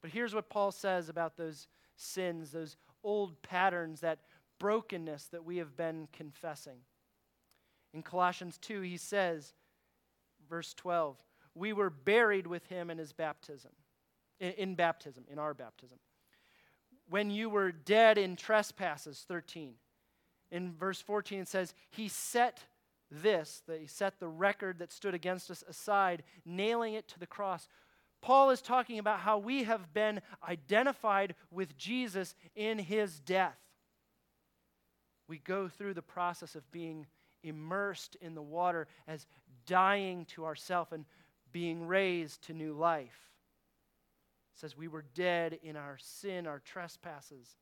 But 0.00 0.10
here's 0.10 0.34
what 0.34 0.48
Paul 0.48 0.72
says 0.72 1.08
about 1.08 1.36
those 1.36 1.68
sins, 1.96 2.50
those 2.50 2.76
old 3.04 3.40
patterns, 3.42 4.00
that 4.00 4.20
brokenness 4.58 5.26
that 5.26 5.44
we 5.44 5.58
have 5.58 5.76
been 5.76 6.08
confessing. 6.12 6.78
In 7.94 8.02
Colossians 8.02 8.58
2, 8.58 8.80
he 8.80 8.96
says, 8.96 9.52
verse 10.48 10.74
12, 10.74 11.16
we 11.54 11.72
were 11.72 11.90
buried 11.90 12.46
with 12.46 12.66
him 12.66 12.90
in 12.90 12.98
his 12.98 13.12
baptism, 13.12 13.72
in, 14.40 14.74
baptism, 14.74 15.24
in 15.30 15.38
our 15.38 15.54
baptism. 15.54 15.98
When 17.08 17.30
you 17.30 17.50
were 17.50 17.72
dead 17.72 18.16
in 18.16 18.36
trespasses, 18.36 19.24
13. 19.28 19.74
In 20.50 20.74
verse 20.74 21.00
14, 21.00 21.40
it 21.40 21.48
says, 21.48 21.74
He 21.90 22.08
set 22.08 22.60
this, 23.10 23.62
that 23.66 23.80
he 23.80 23.86
set 23.86 24.18
the 24.18 24.28
record 24.28 24.78
that 24.78 24.92
stood 24.92 25.14
against 25.14 25.50
us 25.50 25.62
aside, 25.68 26.22
nailing 26.44 26.94
it 26.94 27.08
to 27.08 27.18
the 27.18 27.26
cross. 27.26 27.68
Paul 28.22 28.50
is 28.50 28.62
talking 28.62 28.98
about 28.98 29.20
how 29.20 29.38
we 29.38 29.64
have 29.64 29.92
been 29.92 30.20
identified 30.48 31.34
with 31.50 31.76
Jesus 31.76 32.34
in 32.54 32.78
his 32.78 33.20
death. 33.20 33.58
We 35.28 35.38
go 35.38 35.68
through 35.68 35.94
the 35.94 36.02
process 36.02 36.54
of 36.54 36.70
being 36.70 37.06
immersed 37.42 38.16
in 38.20 38.34
the 38.34 38.42
water 38.42 38.86
as 39.06 39.26
dying 39.66 40.24
to 40.26 40.44
ourself 40.44 40.92
and 40.92 41.04
being 41.52 41.86
raised 41.86 42.42
to 42.44 42.52
new 42.52 42.72
life. 42.72 43.30
It 44.54 44.60
says 44.60 44.76
we 44.76 44.88
were 44.88 45.04
dead 45.14 45.58
in 45.62 45.76
our 45.76 45.98
sin, 45.98 46.46
our 46.46 46.60
trespasses, 46.60 47.56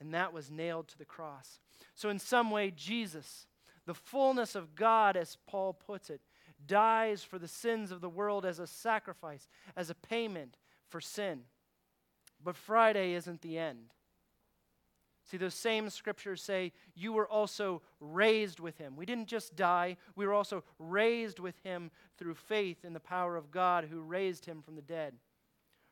and 0.00 0.14
that 0.14 0.32
was 0.32 0.50
nailed 0.50 0.88
to 0.88 0.98
the 0.98 1.04
cross. 1.04 1.60
So, 1.94 2.08
in 2.08 2.18
some 2.18 2.50
way, 2.50 2.70
Jesus 2.70 3.46
the 3.88 3.94
fullness 3.94 4.54
of 4.54 4.74
God, 4.74 5.16
as 5.16 5.38
Paul 5.46 5.72
puts 5.72 6.10
it, 6.10 6.20
dies 6.66 7.24
for 7.24 7.38
the 7.38 7.48
sins 7.48 7.90
of 7.90 8.02
the 8.02 8.08
world 8.10 8.44
as 8.44 8.58
a 8.58 8.66
sacrifice, 8.66 9.48
as 9.76 9.88
a 9.88 9.94
payment 9.94 10.58
for 10.90 11.00
sin. 11.00 11.44
But 12.44 12.54
Friday 12.54 13.14
isn't 13.14 13.40
the 13.40 13.56
end. 13.56 13.94
See, 15.30 15.36
those 15.36 15.54
same 15.54 15.90
scriptures 15.90 16.42
say, 16.42 16.72
You 16.94 17.12
were 17.12 17.28
also 17.28 17.82
raised 18.00 18.60
with 18.60 18.78
him. 18.78 18.96
We 18.96 19.06
didn't 19.06 19.28
just 19.28 19.56
die, 19.56 19.96
we 20.16 20.26
were 20.26 20.32
also 20.32 20.64
raised 20.78 21.38
with 21.38 21.58
him 21.62 21.90
through 22.18 22.34
faith 22.34 22.84
in 22.84 22.92
the 22.92 23.00
power 23.00 23.36
of 23.36 23.50
God 23.50 23.84
who 23.90 24.00
raised 24.00 24.46
him 24.46 24.62
from 24.62 24.76
the 24.76 24.82
dead. 24.82 25.14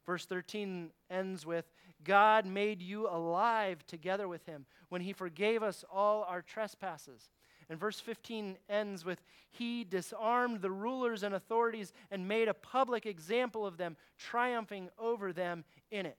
Verse 0.07 0.25
13 0.25 0.91
ends 1.11 1.45
with, 1.45 1.65
God 2.05 2.47
made 2.47 2.81
you 2.81 3.09
alive 3.09 3.85
together 3.87 4.29
with 4.29 4.47
him 4.47 4.67
when 4.89 5.01
he 5.03 5.13
forgave 5.13 5.63
us 5.63 5.85
all 5.91 6.25
our 6.25 6.43
trespasses 6.43 7.31
and 7.69 7.79
verse 7.79 7.99
15 8.01 8.57
ends 8.69 9.05
with 9.05 9.23
He 9.51 9.85
disarmed 9.85 10.61
the 10.61 10.71
rulers 10.71 11.23
and 11.23 11.35
authorities 11.35 11.93
and 12.11 12.29
made 12.29 12.49
a 12.49 12.55
public 12.55 13.07
example 13.07 13.67
of 13.67 13.77
them, 13.77 13.97
triumphing 14.19 14.89
over 14.99 15.33
them 15.33 15.65
in 15.91 16.07
it. 16.07 16.19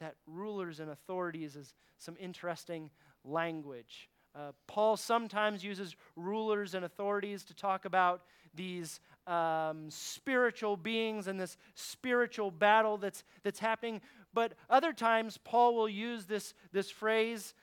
That 0.00 0.16
rulers 0.26 0.80
and 0.80 0.90
authorities 0.90 1.56
is 1.56 1.74
some 1.98 2.16
interesting 2.18 2.90
language. 3.24 4.08
Uh, 4.34 4.50
Paul 4.66 4.96
sometimes 4.96 5.62
uses 5.62 5.94
rulers 6.16 6.74
and 6.74 6.84
authorities 6.84 7.44
to 7.44 7.54
talk 7.54 7.84
about 7.84 8.22
these 8.52 9.00
um, 9.26 9.88
spiritual 9.90 10.76
beings 10.76 11.28
and 11.28 11.38
this 11.38 11.56
spiritual 11.74 12.50
battle 12.50 12.98
that's, 12.98 13.22
that's 13.44 13.60
happening. 13.60 14.00
But 14.32 14.54
other 14.68 14.92
times, 14.92 15.38
Paul 15.44 15.76
will 15.76 15.88
use 15.88 16.26
this, 16.26 16.54
this 16.72 16.90
phrase, 16.90 17.54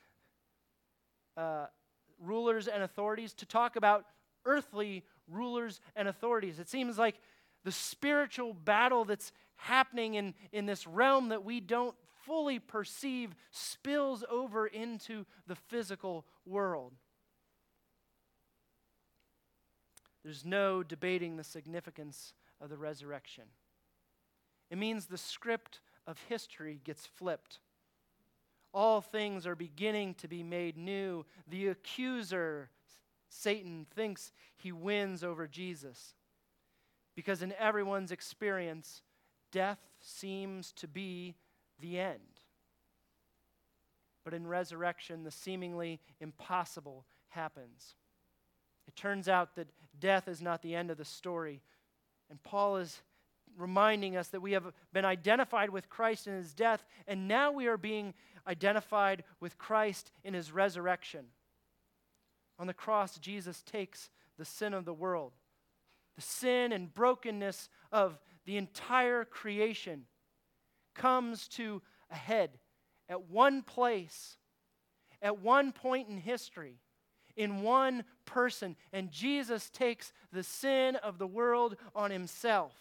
uh, 1.36 1.66
rulers 2.20 2.68
and 2.70 2.84
authorities 2.84 3.34
to 3.34 3.46
talk 3.46 3.76
about 3.76 4.06
earthly 4.46 5.04
rulers 5.28 5.82
and 5.96 6.08
authorities. 6.08 6.60
It 6.60 6.70
seems 6.70 6.98
like 6.98 7.16
the 7.64 7.72
spiritual 7.72 8.54
battle 8.54 9.06
that's 9.06 9.34
happening 9.56 10.16
in, 10.16 10.34
in 10.52 10.66
this 10.66 10.88
realm 10.88 11.30
that 11.30 11.44
we 11.44 11.60
don't 11.60 11.96
fully 12.32 12.60
perceive 12.60 13.36
spills 13.52 14.24
over 14.32 14.66
into 14.66 15.26
the 15.48 15.56
physical 15.56 16.26
world. 16.46 16.94
There's 20.24 20.46
no 20.46 20.82
debating 20.82 21.36
the 21.36 21.44
significance 21.44 22.34
of 22.62 22.70
the 22.70 22.78
resurrection. 22.78 23.44
It 24.70 24.78
means 24.78 25.08
the 25.08 25.18
script 25.18 25.82
of 26.08 26.24
history 26.30 26.80
gets 26.86 27.06
flipped. 27.06 27.60
All 28.74 29.02
things 29.02 29.46
are 29.46 29.54
beginning 29.54 30.14
to 30.14 30.30
be 30.30 30.42
made 30.42 30.78
new. 30.78 31.26
The 31.50 31.68
accuser, 31.68 32.70
Satan, 33.28 33.88
thinks 33.94 34.32
he 34.56 34.72
wins 34.72 35.22
over 35.22 35.50
Jesus. 35.50 36.16
Because 37.14 37.42
in 37.42 37.52
everyone's 37.60 38.14
experience, 38.14 39.02
death 39.52 39.80
seems 40.00 40.72
to 40.78 40.88
be 40.88 41.36
the 41.82 42.00
end. 42.00 42.20
But 44.24 44.34
in 44.34 44.46
resurrection, 44.46 45.24
the 45.24 45.32
seemingly 45.32 46.00
impossible 46.20 47.06
happens. 47.30 47.96
It 48.88 48.96
turns 48.96 49.28
out 49.28 49.56
that 49.56 49.68
death 50.00 50.28
is 50.28 50.42
not 50.42 50.62
the 50.62 50.76
end 50.76 50.92
of 50.92 50.98
the 50.98 51.06
story. 51.06 51.62
And 52.30 52.42
Paul 52.44 52.78
is 52.78 53.02
reminding 53.58 54.16
us 54.16 54.30
that 54.30 54.42
we 54.42 54.54
have 54.54 54.72
been 54.94 55.06
identified 55.06 55.70
with 55.70 55.90
Christ 55.90 56.28
in 56.28 56.34
his 56.34 56.54
death, 56.54 56.86
and 57.08 57.28
now 57.28 57.52
we 57.52 57.68
are 57.68 57.78
being 57.78 58.14
identified 58.48 59.24
with 59.40 59.58
Christ 59.58 60.12
in 60.24 60.34
his 60.34 60.52
resurrection. 60.52 61.26
On 62.58 62.68
the 62.68 62.74
cross, 62.74 63.18
Jesus 63.18 63.62
takes 63.64 64.10
the 64.38 64.46
sin 64.46 64.74
of 64.74 64.86
the 64.86 64.94
world, 64.94 65.34
the 66.16 66.22
sin 66.22 66.72
and 66.72 66.94
brokenness 66.94 67.70
of 67.92 68.20
the 68.46 68.58
entire 68.58 69.26
creation 69.26 70.06
comes 70.94 71.48
to 71.50 71.82
a 72.10 72.16
head 72.16 72.60
at 73.10 73.30
one 73.30 73.62
place, 73.62 74.38
at 75.22 75.42
one 75.42 75.72
point 75.72 76.08
in 76.08 76.18
history, 76.18 76.80
in 77.36 77.62
one 77.62 78.04
person. 78.26 78.76
And 78.94 79.12
Jesus 79.12 79.70
takes 79.70 80.14
the 80.32 80.44
sin 80.44 80.96
of 80.98 81.18
the 81.18 81.28
world 81.28 81.76
on 81.96 82.12
himself. 82.12 82.74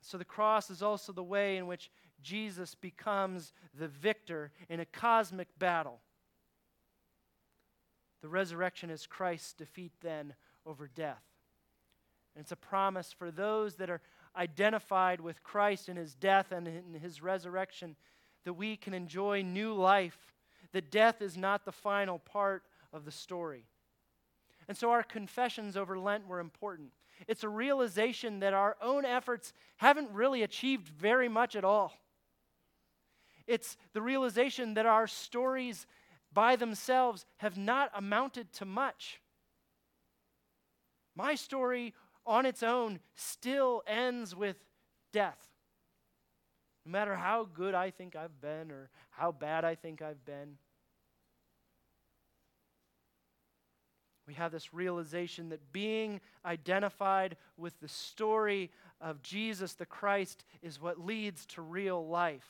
So 0.00 0.18
the 0.18 0.24
cross 0.24 0.70
is 0.70 0.82
also 0.82 1.12
the 1.12 1.22
way 1.22 1.56
in 1.56 1.66
which 1.66 1.90
Jesus 2.22 2.74
becomes 2.74 3.52
the 3.78 3.88
victor 3.88 4.52
in 4.68 4.80
a 4.80 4.84
cosmic 4.84 5.48
battle. 5.58 6.00
The 8.22 8.28
resurrection 8.28 8.90
is 8.90 9.06
Christ's 9.06 9.52
defeat 9.52 9.92
then 10.00 10.34
over 10.64 10.88
death. 10.88 11.22
And 12.34 12.42
it's 12.42 12.52
a 12.52 12.56
promise 12.56 13.12
for 13.12 13.30
those 13.30 13.76
that 13.76 13.90
are 13.90 14.00
identified 14.36 15.20
with 15.20 15.42
Christ 15.42 15.88
in 15.88 15.96
his 15.96 16.14
death 16.14 16.52
and 16.52 16.68
in 16.68 16.94
his 17.00 17.22
resurrection 17.22 17.96
that 18.44 18.52
we 18.52 18.76
can 18.76 18.94
enjoy 18.94 19.42
new 19.42 19.74
life, 19.74 20.34
that 20.72 20.90
death 20.90 21.22
is 21.22 21.36
not 21.36 21.64
the 21.64 21.72
final 21.72 22.18
part 22.18 22.62
of 22.92 23.04
the 23.04 23.10
story. 23.10 23.66
And 24.68 24.76
so 24.76 24.90
our 24.90 25.02
confessions 25.02 25.76
over 25.76 25.98
Lent 25.98 26.26
were 26.26 26.40
important. 26.40 26.90
It's 27.28 27.44
a 27.44 27.48
realization 27.48 28.40
that 28.40 28.52
our 28.52 28.76
own 28.82 29.04
efforts 29.04 29.52
haven't 29.76 30.10
really 30.10 30.42
achieved 30.42 30.88
very 30.88 31.28
much 31.28 31.56
at 31.56 31.64
all. 31.64 31.92
It's 33.46 33.76
the 33.92 34.02
realization 34.02 34.74
that 34.74 34.86
our 34.86 35.06
stories 35.06 35.86
by 36.32 36.56
themselves 36.56 37.24
have 37.38 37.56
not 37.56 37.90
amounted 37.94 38.52
to 38.54 38.64
much. 38.64 39.20
My 41.14 41.34
story 41.34 41.94
on 42.26 42.46
its 42.46 42.62
own 42.62 43.00
still 43.14 43.82
ends 43.86 44.34
with 44.34 44.56
death. 45.12 45.38
No 46.84 46.92
matter 46.92 47.14
how 47.14 47.48
good 47.52 47.74
I 47.74 47.90
think 47.90 48.16
I've 48.16 48.40
been 48.40 48.70
or 48.70 48.90
how 49.10 49.32
bad 49.32 49.64
I 49.64 49.74
think 49.74 50.02
I've 50.02 50.24
been, 50.24 50.58
we 54.26 54.34
have 54.34 54.52
this 54.52 54.74
realization 54.74 55.50
that 55.50 55.72
being 55.72 56.20
identified 56.44 57.36
with 57.56 57.78
the 57.80 57.88
story 57.88 58.70
of 59.00 59.22
Jesus 59.22 59.74
the 59.74 59.86
Christ 59.86 60.44
is 60.62 60.80
what 60.80 61.04
leads 61.04 61.46
to 61.46 61.62
real 61.62 62.06
life. 62.06 62.48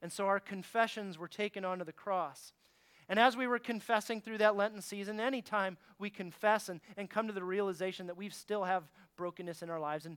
And 0.00 0.10
so 0.12 0.26
our 0.26 0.40
confessions 0.40 1.18
were 1.18 1.28
taken 1.28 1.64
onto 1.64 1.84
the 1.84 1.92
cross. 1.92 2.52
And 3.08 3.18
as 3.18 3.36
we 3.36 3.46
were 3.46 3.58
confessing 3.58 4.20
through 4.20 4.38
that 4.38 4.56
Lenten 4.56 4.80
season, 4.80 5.20
anytime 5.20 5.76
we 5.98 6.08
confess 6.08 6.68
and, 6.68 6.80
and 6.96 7.10
come 7.10 7.26
to 7.26 7.32
the 7.32 7.44
realization 7.44 8.06
that 8.06 8.16
we 8.16 8.30
still 8.30 8.64
have 8.64 8.84
brokenness 9.16 9.62
in 9.62 9.70
our 9.70 9.80
lives 9.80 10.06
and 10.06 10.16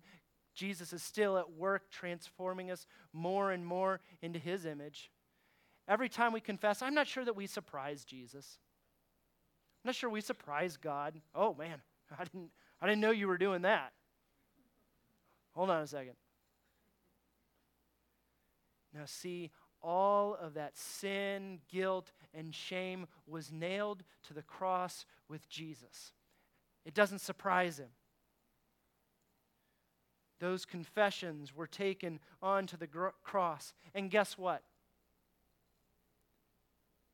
Jesus 0.56 0.93
is 0.93 1.04
still 1.04 1.38
at 1.38 1.52
work 1.52 1.91
transforming 1.91 2.71
us 2.71 2.88
more 3.13 3.52
and 3.52 3.65
more 3.65 4.00
into 4.21 4.39
his 4.39 4.65
image, 4.65 5.12
every 5.88 6.10
time 6.10 6.34
we 6.34 6.39
confess, 6.39 6.82
I'm 6.82 6.95
not 6.95 7.08
sure 7.08 7.26
that 7.26 7.36
we 7.36 7.45
surprise 7.45 8.06
Jesus. 8.06 8.58
I'm 9.84 9.89
not 9.89 9.95
sure 9.95 10.10
we 10.10 10.21
surprise 10.21 10.78
God. 10.78 11.21
Oh 11.36 11.54
man, 11.54 11.82
I 12.17 12.23
didn't, 12.23 12.52
I 12.82 12.88
didn't 12.88 13.02
know 13.02 13.12
you 13.12 13.28
were 13.28 13.38
doing 13.38 13.63
that. 13.63 13.91
Hold 15.54 15.69
on 15.69 15.82
a 15.82 15.88
second. 15.88 16.13
Now, 18.93 19.04
see, 19.06 19.52
all 19.88 20.36
of 20.36 20.56
that 20.56 20.78
sin, 20.78 21.60
guilt, 21.71 22.12
and 22.34 22.54
shame 22.54 23.08
was 23.26 23.54
nailed 23.54 24.04
to 24.28 24.34
the 24.34 24.41
cross 24.41 25.06
with 25.30 25.47
Jesus. 25.47 26.12
It 26.86 26.93
doesn't 26.93 27.19
surprise 27.19 27.80
him. 27.80 27.88
Those 30.41 30.65
confessions 30.65 31.56
were 31.56 31.67
taken 31.67 32.19
onto 32.41 32.76
the 32.76 32.86
gr- 32.86 33.08
cross. 33.23 33.73
And 33.95 34.12
guess 34.12 34.38
what? 34.38 34.62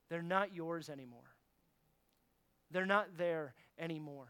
They're 0.09 0.23
not 0.23 0.55
yours 0.55 0.89
anymore. 0.89 1.35
They're 2.71 2.87
not 2.87 3.17
there 3.19 3.53
anymore. 3.77 4.29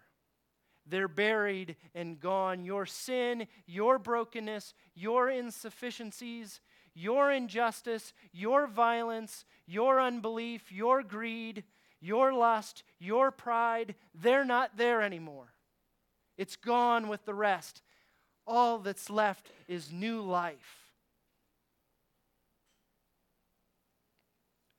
They're 0.85 1.07
buried 1.07 1.77
and 1.95 2.19
gone. 2.19 2.65
Your 2.65 2.85
sin, 2.85 3.47
your 3.65 3.97
brokenness, 3.99 4.73
your 4.95 5.29
insufficiencies, 5.29 6.59
your 6.95 7.31
injustice, 7.31 8.13
your 8.31 8.67
violence, 8.67 9.45
your 9.65 9.99
unbelief, 9.99 10.71
your 10.71 11.03
greed, 11.03 11.63
your 11.99 12.33
lust, 12.33 12.83
your 12.99 13.31
pride, 13.31 13.95
they're 14.13 14.45
not 14.45 14.77
there 14.77 15.01
anymore. 15.01 15.53
It's 16.37 16.55
gone 16.55 17.07
with 17.07 17.25
the 17.25 17.33
rest. 17.33 17.81
All 18.45 18.79
that's 18.79 19.09
left 19.09 19.49
is 19.67 19.91
new 19.91 20.21
life. 20.21 20.83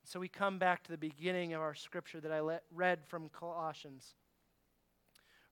So 0.03 0.19
we 0.19 0.27
come 0.27 0.59
back 0.59 0.83
to 0.83 0.91
the 0.91 0.97
beginning 0.97 1.53
of 1.53 1.61
our 1.61 1.73
scripture 1.73 2.21
that 2.21 2.31
I 2.31 2.39
let, 2.41 2.63
read 2.71 3.03
from 3.05 3.29
Colossians. 3.29 4.13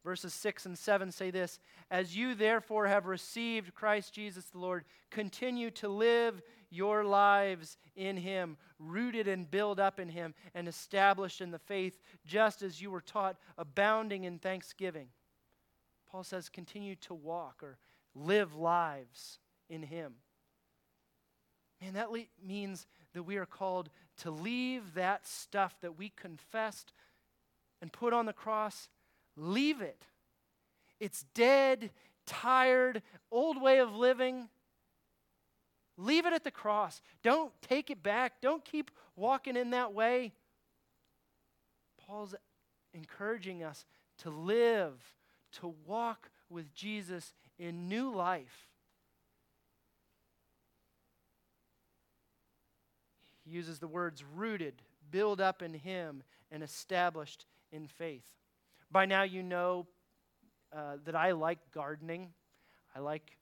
Verses 0.03 0.33
6 0.33 0.65
and 0.65 0.77
7 0.77 1.11
say 1.11 1.31
this 1.31 1.59
As 1.89 2.15
you 2.15 2.35
therefore 2.35 2.87
have 2.87 3.05
received 3.05 3.73
Christ 3.73 4.13
Jesus 4.13 4.45
the 4.45 4.59
Lord, 4.59 4.83
continue 5.09 5.71
to 5.71 5.87
live 5.87 6.41
your 6.69 7.05
lives 7.05 7.77
in 7.95 8.17
Him, 8.17 8.57
rooted 8.79 9.27
and 9.27 9.49
built 9.49 9.79
up 9.79 9.99
in 9.99 10.09
Him, 10.09 10.33
and 10.53 10.67
established 10.67 11.39
in 11.39 11.51
the 11.51 11.59
faith, 11.59 11.99
just 12.25 12.61
as 12.61 12.81
you 12.81 12.91
were 12.91 13.01
taught, 13.01 13.37
abounding 13.57 14.25
in 14.25 14.39
thanksgiving. 14.39 15.07
Paul 16.11 16.23
says, 16.23 16.49
continue 16.49 16.95
to 16.97 17.13
walk 17.13 17.63
or 17.63 17.77
live 18.13 18.55
lives 18.55 19.39
in 19.69 19.83
Him. 19.83 20.15
Man, 21.81 21.93
that 21.93 22.11
le- 22.11 22.25
means 22.45 22.87
that 23.13 23.23
we 23.23 23.37
are 23.37 23.45
called 23.45 23.89
to 24.17 24.31
leave 24.31 24.93
that 24.95 25.25
stuff 25.27 25.75
that 25.81 25.97
we 25.97 26.09
confessed 26.09 26.93
and 27.81 27.91
put 27.91 28.13
on 28.13 28.25
the 28.25 28.33
cross 28.33 28.89
Leave 29.35 29.81
it. 29.81 30.05
It's 30.99 31.25
dead, 31.33 31.91
tired, 32.25 33.01
old 33.31 33.61
way 33.61 33.79
of 33.79 33.95
living. 33.95 34.49
Leave 35.97 36.25
it 36.25 36.33
at 36.33 36.43
the 36.43 36.51
cross. 36.51 37.01
Don't 37.23 37.51
take 37.61 37.89
it 37.89 38.01
back. 38.01 38.41
Don't 38.41 38.63
keep 38.63 38.91
walking 39.15 39.55
in 39.55 39.71
that 39.71 39.93
way. 39.93 40.33
Paul's 42.05 42.35
encouraging 42.93 43.63
us 43.63 43.85
to 44.19 44.29
live, 44.29 44.93
to 45.59 45.73
walk 45.85 46.29
with 46.49 46.73
Jesus 46.73 47.33
in 47.57 47.87
new 47.87 48.13
life. 48.13 48.69
He 53.43 53.51
uses 53.51 53.79
the 53.79 53.87
words 53.87 54.23
rooted, 54.35 54.81
build 55.11 55.41
up 55.41 55.61
in 55.61 55.73
Him, 55.73 56.23
and 56.51 56.63
established 56.63 57.45
in 57.71 57.87
faith. 57.87 58.25
By 58.93 59.07
now, 59.07 59.23
you 59.23 59.41
know 59.41 59.87
uh, 60.71 60.97
that 61.05 61.15
I 61.15 61.31
like 61.31 61.57
gardening. 61.73 62.29
I 62.95 62.99
like 62.99 63.37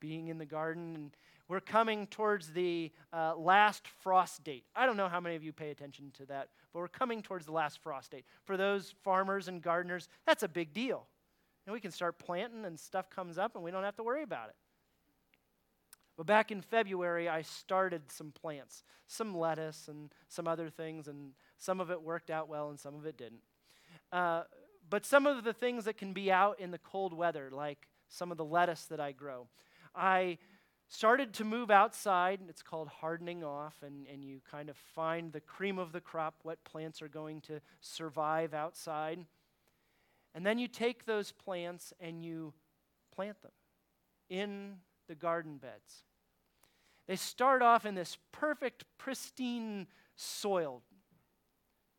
being 0.00 0.26
in 0.26 0.38
the 0.38 0.44
garden. 0.44 0.96
And 0.96 1.16
we're 1.46 1.60
coming 1.60 2.08
towards 2.08 2.48
the 2.48 2.90
uh, 3.12 3.36
last 3.36 3.86
frost 4.02 4.42
date. 4.42 4.64
I 4.74 4.84
don't 4.84 4.96
know 4.96 5.08
how 5.08 5.20
many 5.20 5.36
of 5.36 5.44
you 5.44 5.52
pay 5.52 5.70
attention 5.70 6.10
to 6.18 6.26
that, 6.26 6.48
but 6.72 6.80
we're 6.80 6.88
coming 6.88 7.22
towards 7.22 7.46
the 7.46 7.52
last 7.52 7.78
frost 7.80 8.10
date. 8.10 8.24
For 8.44 8.56
those 8.56 8.92
farmers 9.04 9.46
and 9.46 9.62
gardeners, 9.62 10.08
that's 10.26 10.42
a 10.42 10.48
big 10.48 10.74
deal. 10.74 11.06
And 11.64 11.72
we 11.72 11.78
can 11.78 11.92
start 11.92 12.18
planting 12.18 12.64
and 12.64 12.78
stuff 12.78 13.08
comes 13.08 13.38
up 13.38 13.54
and 13.54 13.62
we 13.62 13.70
don't 13.70 13.84
have 13.84 13.96
to 13.96 14.02
worry 14.02 14.24
about 14.24 14.48
it. 14.48 14.56
But 16.16 16.26
back 16.26 16.50
in 16.50 16.60
February, 16.60 17.28
I 17.28 17.42
started 17.42 18.10
some 18.10 18.32
plants, 18.32 18.82
some 19.06 19.32
lettuce 19.32 19.86
and 19.86 20.12
some 20.28 20.48
other 20.48 20.68
things, 20.68 21.06
and 21.06 21.34
some 21.56 21.80
of 21.80 21.92
it 21.92 22.02
worked 22.02 22.30
out 22.30 22.48
well 22.48 22.68
and 22.70 22.80
some 22.80 22.96
of 22.96 23.06
it 23.06 23.16
didn't. 23.16 23.42
Uh, 24.10 24.42
but 24.92 25.06
some 25.06 25.26
of 25.26 25.42
the 25.42 25.54
things 25.54 25.86
that 25.86 25.96
can 25.96 26.12
be 26.12 26.30
out 26.30 26.60
in 26.60 26.70
the 26.70 26.76
cold 26.76 27.14
weather, 27.14 27.48
like 27.50 27.88
some 28.10 28.30
of 28.30 28.36
the 28.36 28.44
lettuce 28.44 28.84
that 28.84 29.00
I 29.00 29.12
grow, 29.12 29.46
I 29.94 30.36
started 30.86 31.32
to 31.32 31.44
move 31.44 31.70
outside. 31.70 32.40
It's 32.46 32.62
called 32.62 32.88
hardening 32.88 33.42
off, 33.42 33.76
and, 33.82 34.06
and 34.06 34.22
you 34.22 34.42
kind 34.50 34.68
of 34.68 34.76
find 34.76 35.32
the 35.32 35.40
cream 35.40 35.78
of 35.78 35.92
the 35.92 36.02
crop, 36.02 36.34
what 36.42 36.62
plants 36.64 37.00
are 37.00 37.08
going 37.08 37.40
to 37.40 37.62
survive 37.80 38.52
outside. 38.52 39.24
And 40.34 40.44
then 40.44 40.58
you 40.58 40.68
take 40.68 41.06
those 41.06 41.32
plants 41.32 41.94
and 41.98 42.22
you 42.22 42.52
plant 43.16 43.40
them 43.40 43.52
in 44.28 44.74
the 45.08 45.14
garden 45.14 45.56
beds. 45.56 46.04
They 47.08 47.16
start 47.16 47.62
off 47.62 47.86
in 47.86 47.94
this 47.94 48.18
perfect, 48.30 48.84
pristine 48.98 49.86
soil 50.16 50.82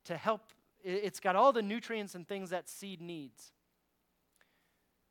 to 0.05 0.15
help, 0.15 0.41
it's 0.83 1.19
got 1.19 1.35
all 1.35 1.53
the 1.53 1.61
nutrients 1.61 2.15
and 2.15 2.27
things 2.27 2.49
that 2.49 2.67
seed 2.67 3.01
needs. 3.01 3.51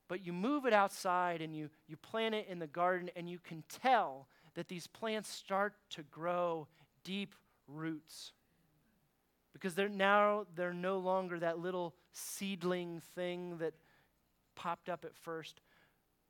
But 0.08 0.24
you 0.24 0.32
move 0.32 0.66
it 0.66 0.72
outside 0.72 1.40
and 1.40 1.56
you, 1.56 1.70
you 1.88 1.96
plant 1.96 2.34
it 2.34 2.46
in 2.48 2.58
the 2.58 2.66
garden, 2.66 3.10
and 3.16 3.28
you 3.28 3.38
can 3.38 3.64
tell 3.82 4.28
that 4.54 4.68
these 4.68 4.86
plants 4.86 5.30
start 5.30 5.74
to 5.90 6.02
grow 6.02 6.68
deep 7.04 7.34
roots. 7.66 8.32
Because 9.52 9.74
they're 9.74 9.88
now 9.88 10.46
they're 10.54 10.74
no 10.74 10.98
longer 10.98 11.38
that 11.38 11.58
little 11.58 11.94
seedling 12.12 13.00
thing 13.14 13.58
that 13.58 13.74
popped 14.54 14.88
up 14.88 15.04
at 15.04 15.14
first, 15.14 15.60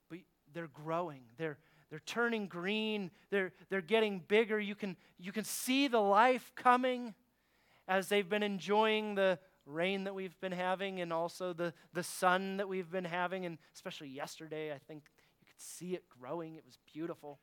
but 0.08 0.18
they're 0.52 0.68
growing. 0.68 1.22
They're 1.38 1.58
they're 1.92 2.00
turning 2.06 2.46
green. 2.46 3.10
They're, 3.28 3.52
they're 3.68 3.82
getting 3.82 4.20
bigger. 4.26 4.58
You 4.58 4.74
can, 4.74 4.96
you 5.18 5.30
can 5.30 5.44
see 5.44 5.88
the 5.88 6.00
life 6.00 6.50
coming 6.56 7.12
as 7.88 8.08
they've 8.08 8.28
been 8.28 8.42
enjoying 8.42 9.14
the 9.14 9.38
rain 9.66 10.04
that 10.04 10.14
we've 10.14 10.38
been 10.40 10.52
having 10.52 11.00
and 11.00 11.12
also 11.12 11.52
the, 11.52 11.72
the 11.92 12.02
sun 12.02 12.56
that 12.56 12.68
we've 12.68 12.90
been 12.90 13.04
having. 13.04 13.46
And 13.46 13.58
especially 13.74 14.08
yesterday, 14.08 14.72
I 14.72 14.78
think 14.78 15.04
you 15.40 15.46
could 15.46 15.60
see 15.60 15.94
it 15.94 16.04
growing. 16.08 16.54
It 16.54 16.64
was 16.64 16.78
beautiful. 16.92 17.38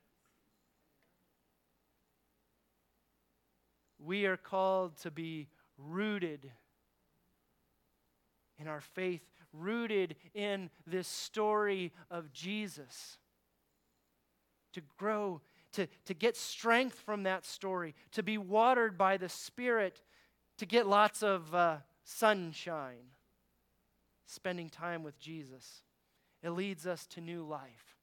We 3.97 4.25
are 4.25 4.37
called 4.37 4.97
to 5.01 5.11
be 5.11 5.47
rooted 5.77 6.51
in 8.57 8.67
our 8.67 8.81
faith, 8.81 9.23
rooted 9.53 10.15
in 10.33 10.69
this 10.85 11.07
story 11.07 11.93
of 12.09 12.31
Jesus 12.31 13.17
to 14.73 14.81
grow, 14.97 15.41
to, 15.73 15.87
to 16.05 16.13
get 16.13 16.37
strength 16.37 16.99
from 16.99 17.23
that 17.23 17.45
story, 17.45 17.95
to 18.11 18.23
be 18.23 18.37
watered 18.37 18.97
by 18.97 19.17
the 19.17 19.29
Spirit, 19.29 20.01
to 20.59 20.65
get 20.65 20.87
lots 20.87 21.23
of 21.23 21.55
uh, 21.55 21.77
sunshine, 22.03 23.13
spending 24.25 24.69
time 24.69 25.03
with 25.03 25.17
Jesus. 25.17 25.83
It 26.43 26.51
leads 26.51 26.85
us 26.85 27.07
to 27.07 27.21
new 27.21 27.43
life. 27.43 27.95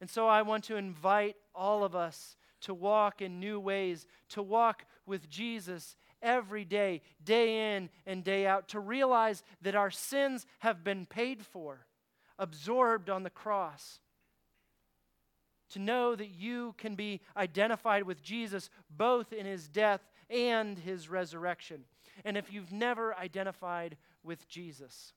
And 0.00 0.10
so 0.10 0.28
I 0.28 0.42
want 0.42 0.64
to 0.64 0.76
invite 0.76 1.36
all 1.54 1.82
of 1.82 1.96
us 1.96 2.36
to 2.62 2.74
walk 2.74 3.22
in 3.22 3.40
new 3.40 3.58
ways, 3.58 4.06
to 4.30 4.42
walk 4.42 4.84
with 5.06 5.30
Jesus 5.30 5.96
every 6.20 6.66
day, 6.66 7.00
day 7.24 7.74
in 7.76 7.88
and 8.06 8.22
day 8.22 8.46
out, 8.46 8.68
to 8.68 8.80
realize 8.80 9.42
that 9.62 9.74
our 9.74 9.90
sins 9.90 10.44
have 10.58 10.84
been 10.84 11.06
paid 11.06 11.44
for, 11.44 11.86
absorbed 12.38 13.08
on 13.08 13.22
the 13.22 13.30
cross 13.30 14.00
to 15.70 15.78
know 15.78 16.14
that 16.14 16.28
you 16.28 16.74
can 16.78 16.94
be 16.94 17.20
identified 17.36 18.04
with 18.04 18.22
Jesus 18.22 18.70
both 18.90 19.32
in 19.32 19.46
his 19.46 19.68
death 19.68 20.00
and 20.30 20.78
his 20.78 21.08
resurrection. 21.08 21.84
And 22.24 22.36
if 22.36 22.52
you've 22.52 22.72
never 22.72 23.14
identified 23.16 23.96
with 24.22 24.48
Jesus, 24.48 25.12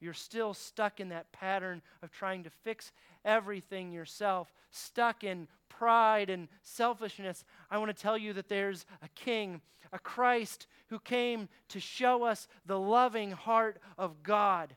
you're 0.00 0.12
still 0.12 0.54
stuck 0.54 1.00
in 1.00 1.08
that 1.10 1.32
pattern 1.32 1.82
of 2.02 2.10
trying 2.10 2.44
to 2.44 2.50
fix 2.50 2.92
everything 3.24 3.92
yourself, 3.92 4.52
stuck 4.70 5.24
in 5.24 5.48
pride 5.68 6.30
and 6.30 6.48
selfishness. 6.62 7.44
I 7.70 7.78
want 7.78 7.94
to 7.94 8.02
tell 8.02 8.18
you 8.18 8.32
that 8.34 8.48
there's 8.48 8.86
a 9.02 9.08
king, 9.08 9.60
a 9.92 9.98
Christ 9.98 10.66
who 10.88 10.98
came 10.98 11.48
to 11.68 11.80
show 11.80 12.24
us 12.24 12.48
the 12.66 12.78
loving 12.78 13.32
heart 13.32 13.80
of 13.98 14.22
God, 14.22 14.74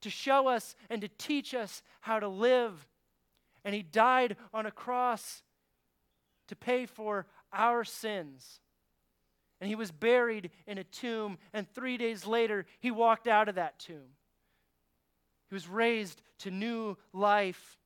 to 0.00 0.10
show 0.10 0.48
us 0.48 0.76
and 0.90 1.00
to 1.00 1.08
teach 1.08 1.54
us 1.54 1.82
how 2.00 2.20
to 2.20 2.28
live 2.28 2.86
and 3.64 3.74
he 3.74 3.82
died 3.82 4.36
on 4.52 4.66
a 4.66 4.70
cross 4.70 5.42
to 6.48 6.56
pay 6.56 6.86
for 6.86 7.26
our 7.52 7.84
sins. 7.84 8.60
And 9.60 9.68
he 9.68 9.76
was 9.76 9.90
buried 9.90 10.50
in 10.66 10.78
a 10.78 10.84
tomb, 10.84 11.38
and 11.52 11.68
three 11.68 11.96
days 11.96 12.26
later, 12.26 12.66
he 12.80 12.90
walked 12.90 13.26
out 13.26 13.48
of 13.48 13.54
that 13.54 13.78
tomb. 13.78 14.16
He 15.48 15.54
was 15.54 15.68
raised 15.68 16.20
to 16.38 16.50
new 16.50 16.96
life. 17.12 17.78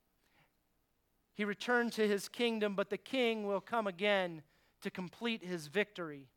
He 1.35 1.45
returned 1.45 1.93
to 1.93 2.09
his 2.09 2.29
kingdom, 2.29 2.75
but 2.75 2.91
the 2.91 2.97
king 2.97 3.47
will 3.47 3.61
come 3.61 3.87
again 3.87 4.43
to 4.81 4.91
complete 4.91 5.45
his 5.45 5.67
victory. 5.67 6.29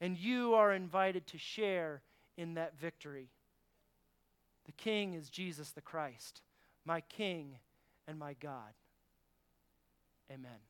And 0.00 0.18
you 0.18 0.54
are 0.54 0.72
invited 0.72 1.26
to 1.28 1.38
share 1.38 2.02
in 2.36 2.54
that 2.54 2.78
victory. 2.78 3.28
The 4.64 4.72
king 4.72 5.14
is 5.14 5.30
Jesus 5.30 5.70
the 5.70 5.80
Christ, 5.80 6.42
my 6.84 7.00
king 7.02 7.58
and 8.06 8.18
my 8.18 8.34
God. 8.34 8.72
Amen. 10.30 10.69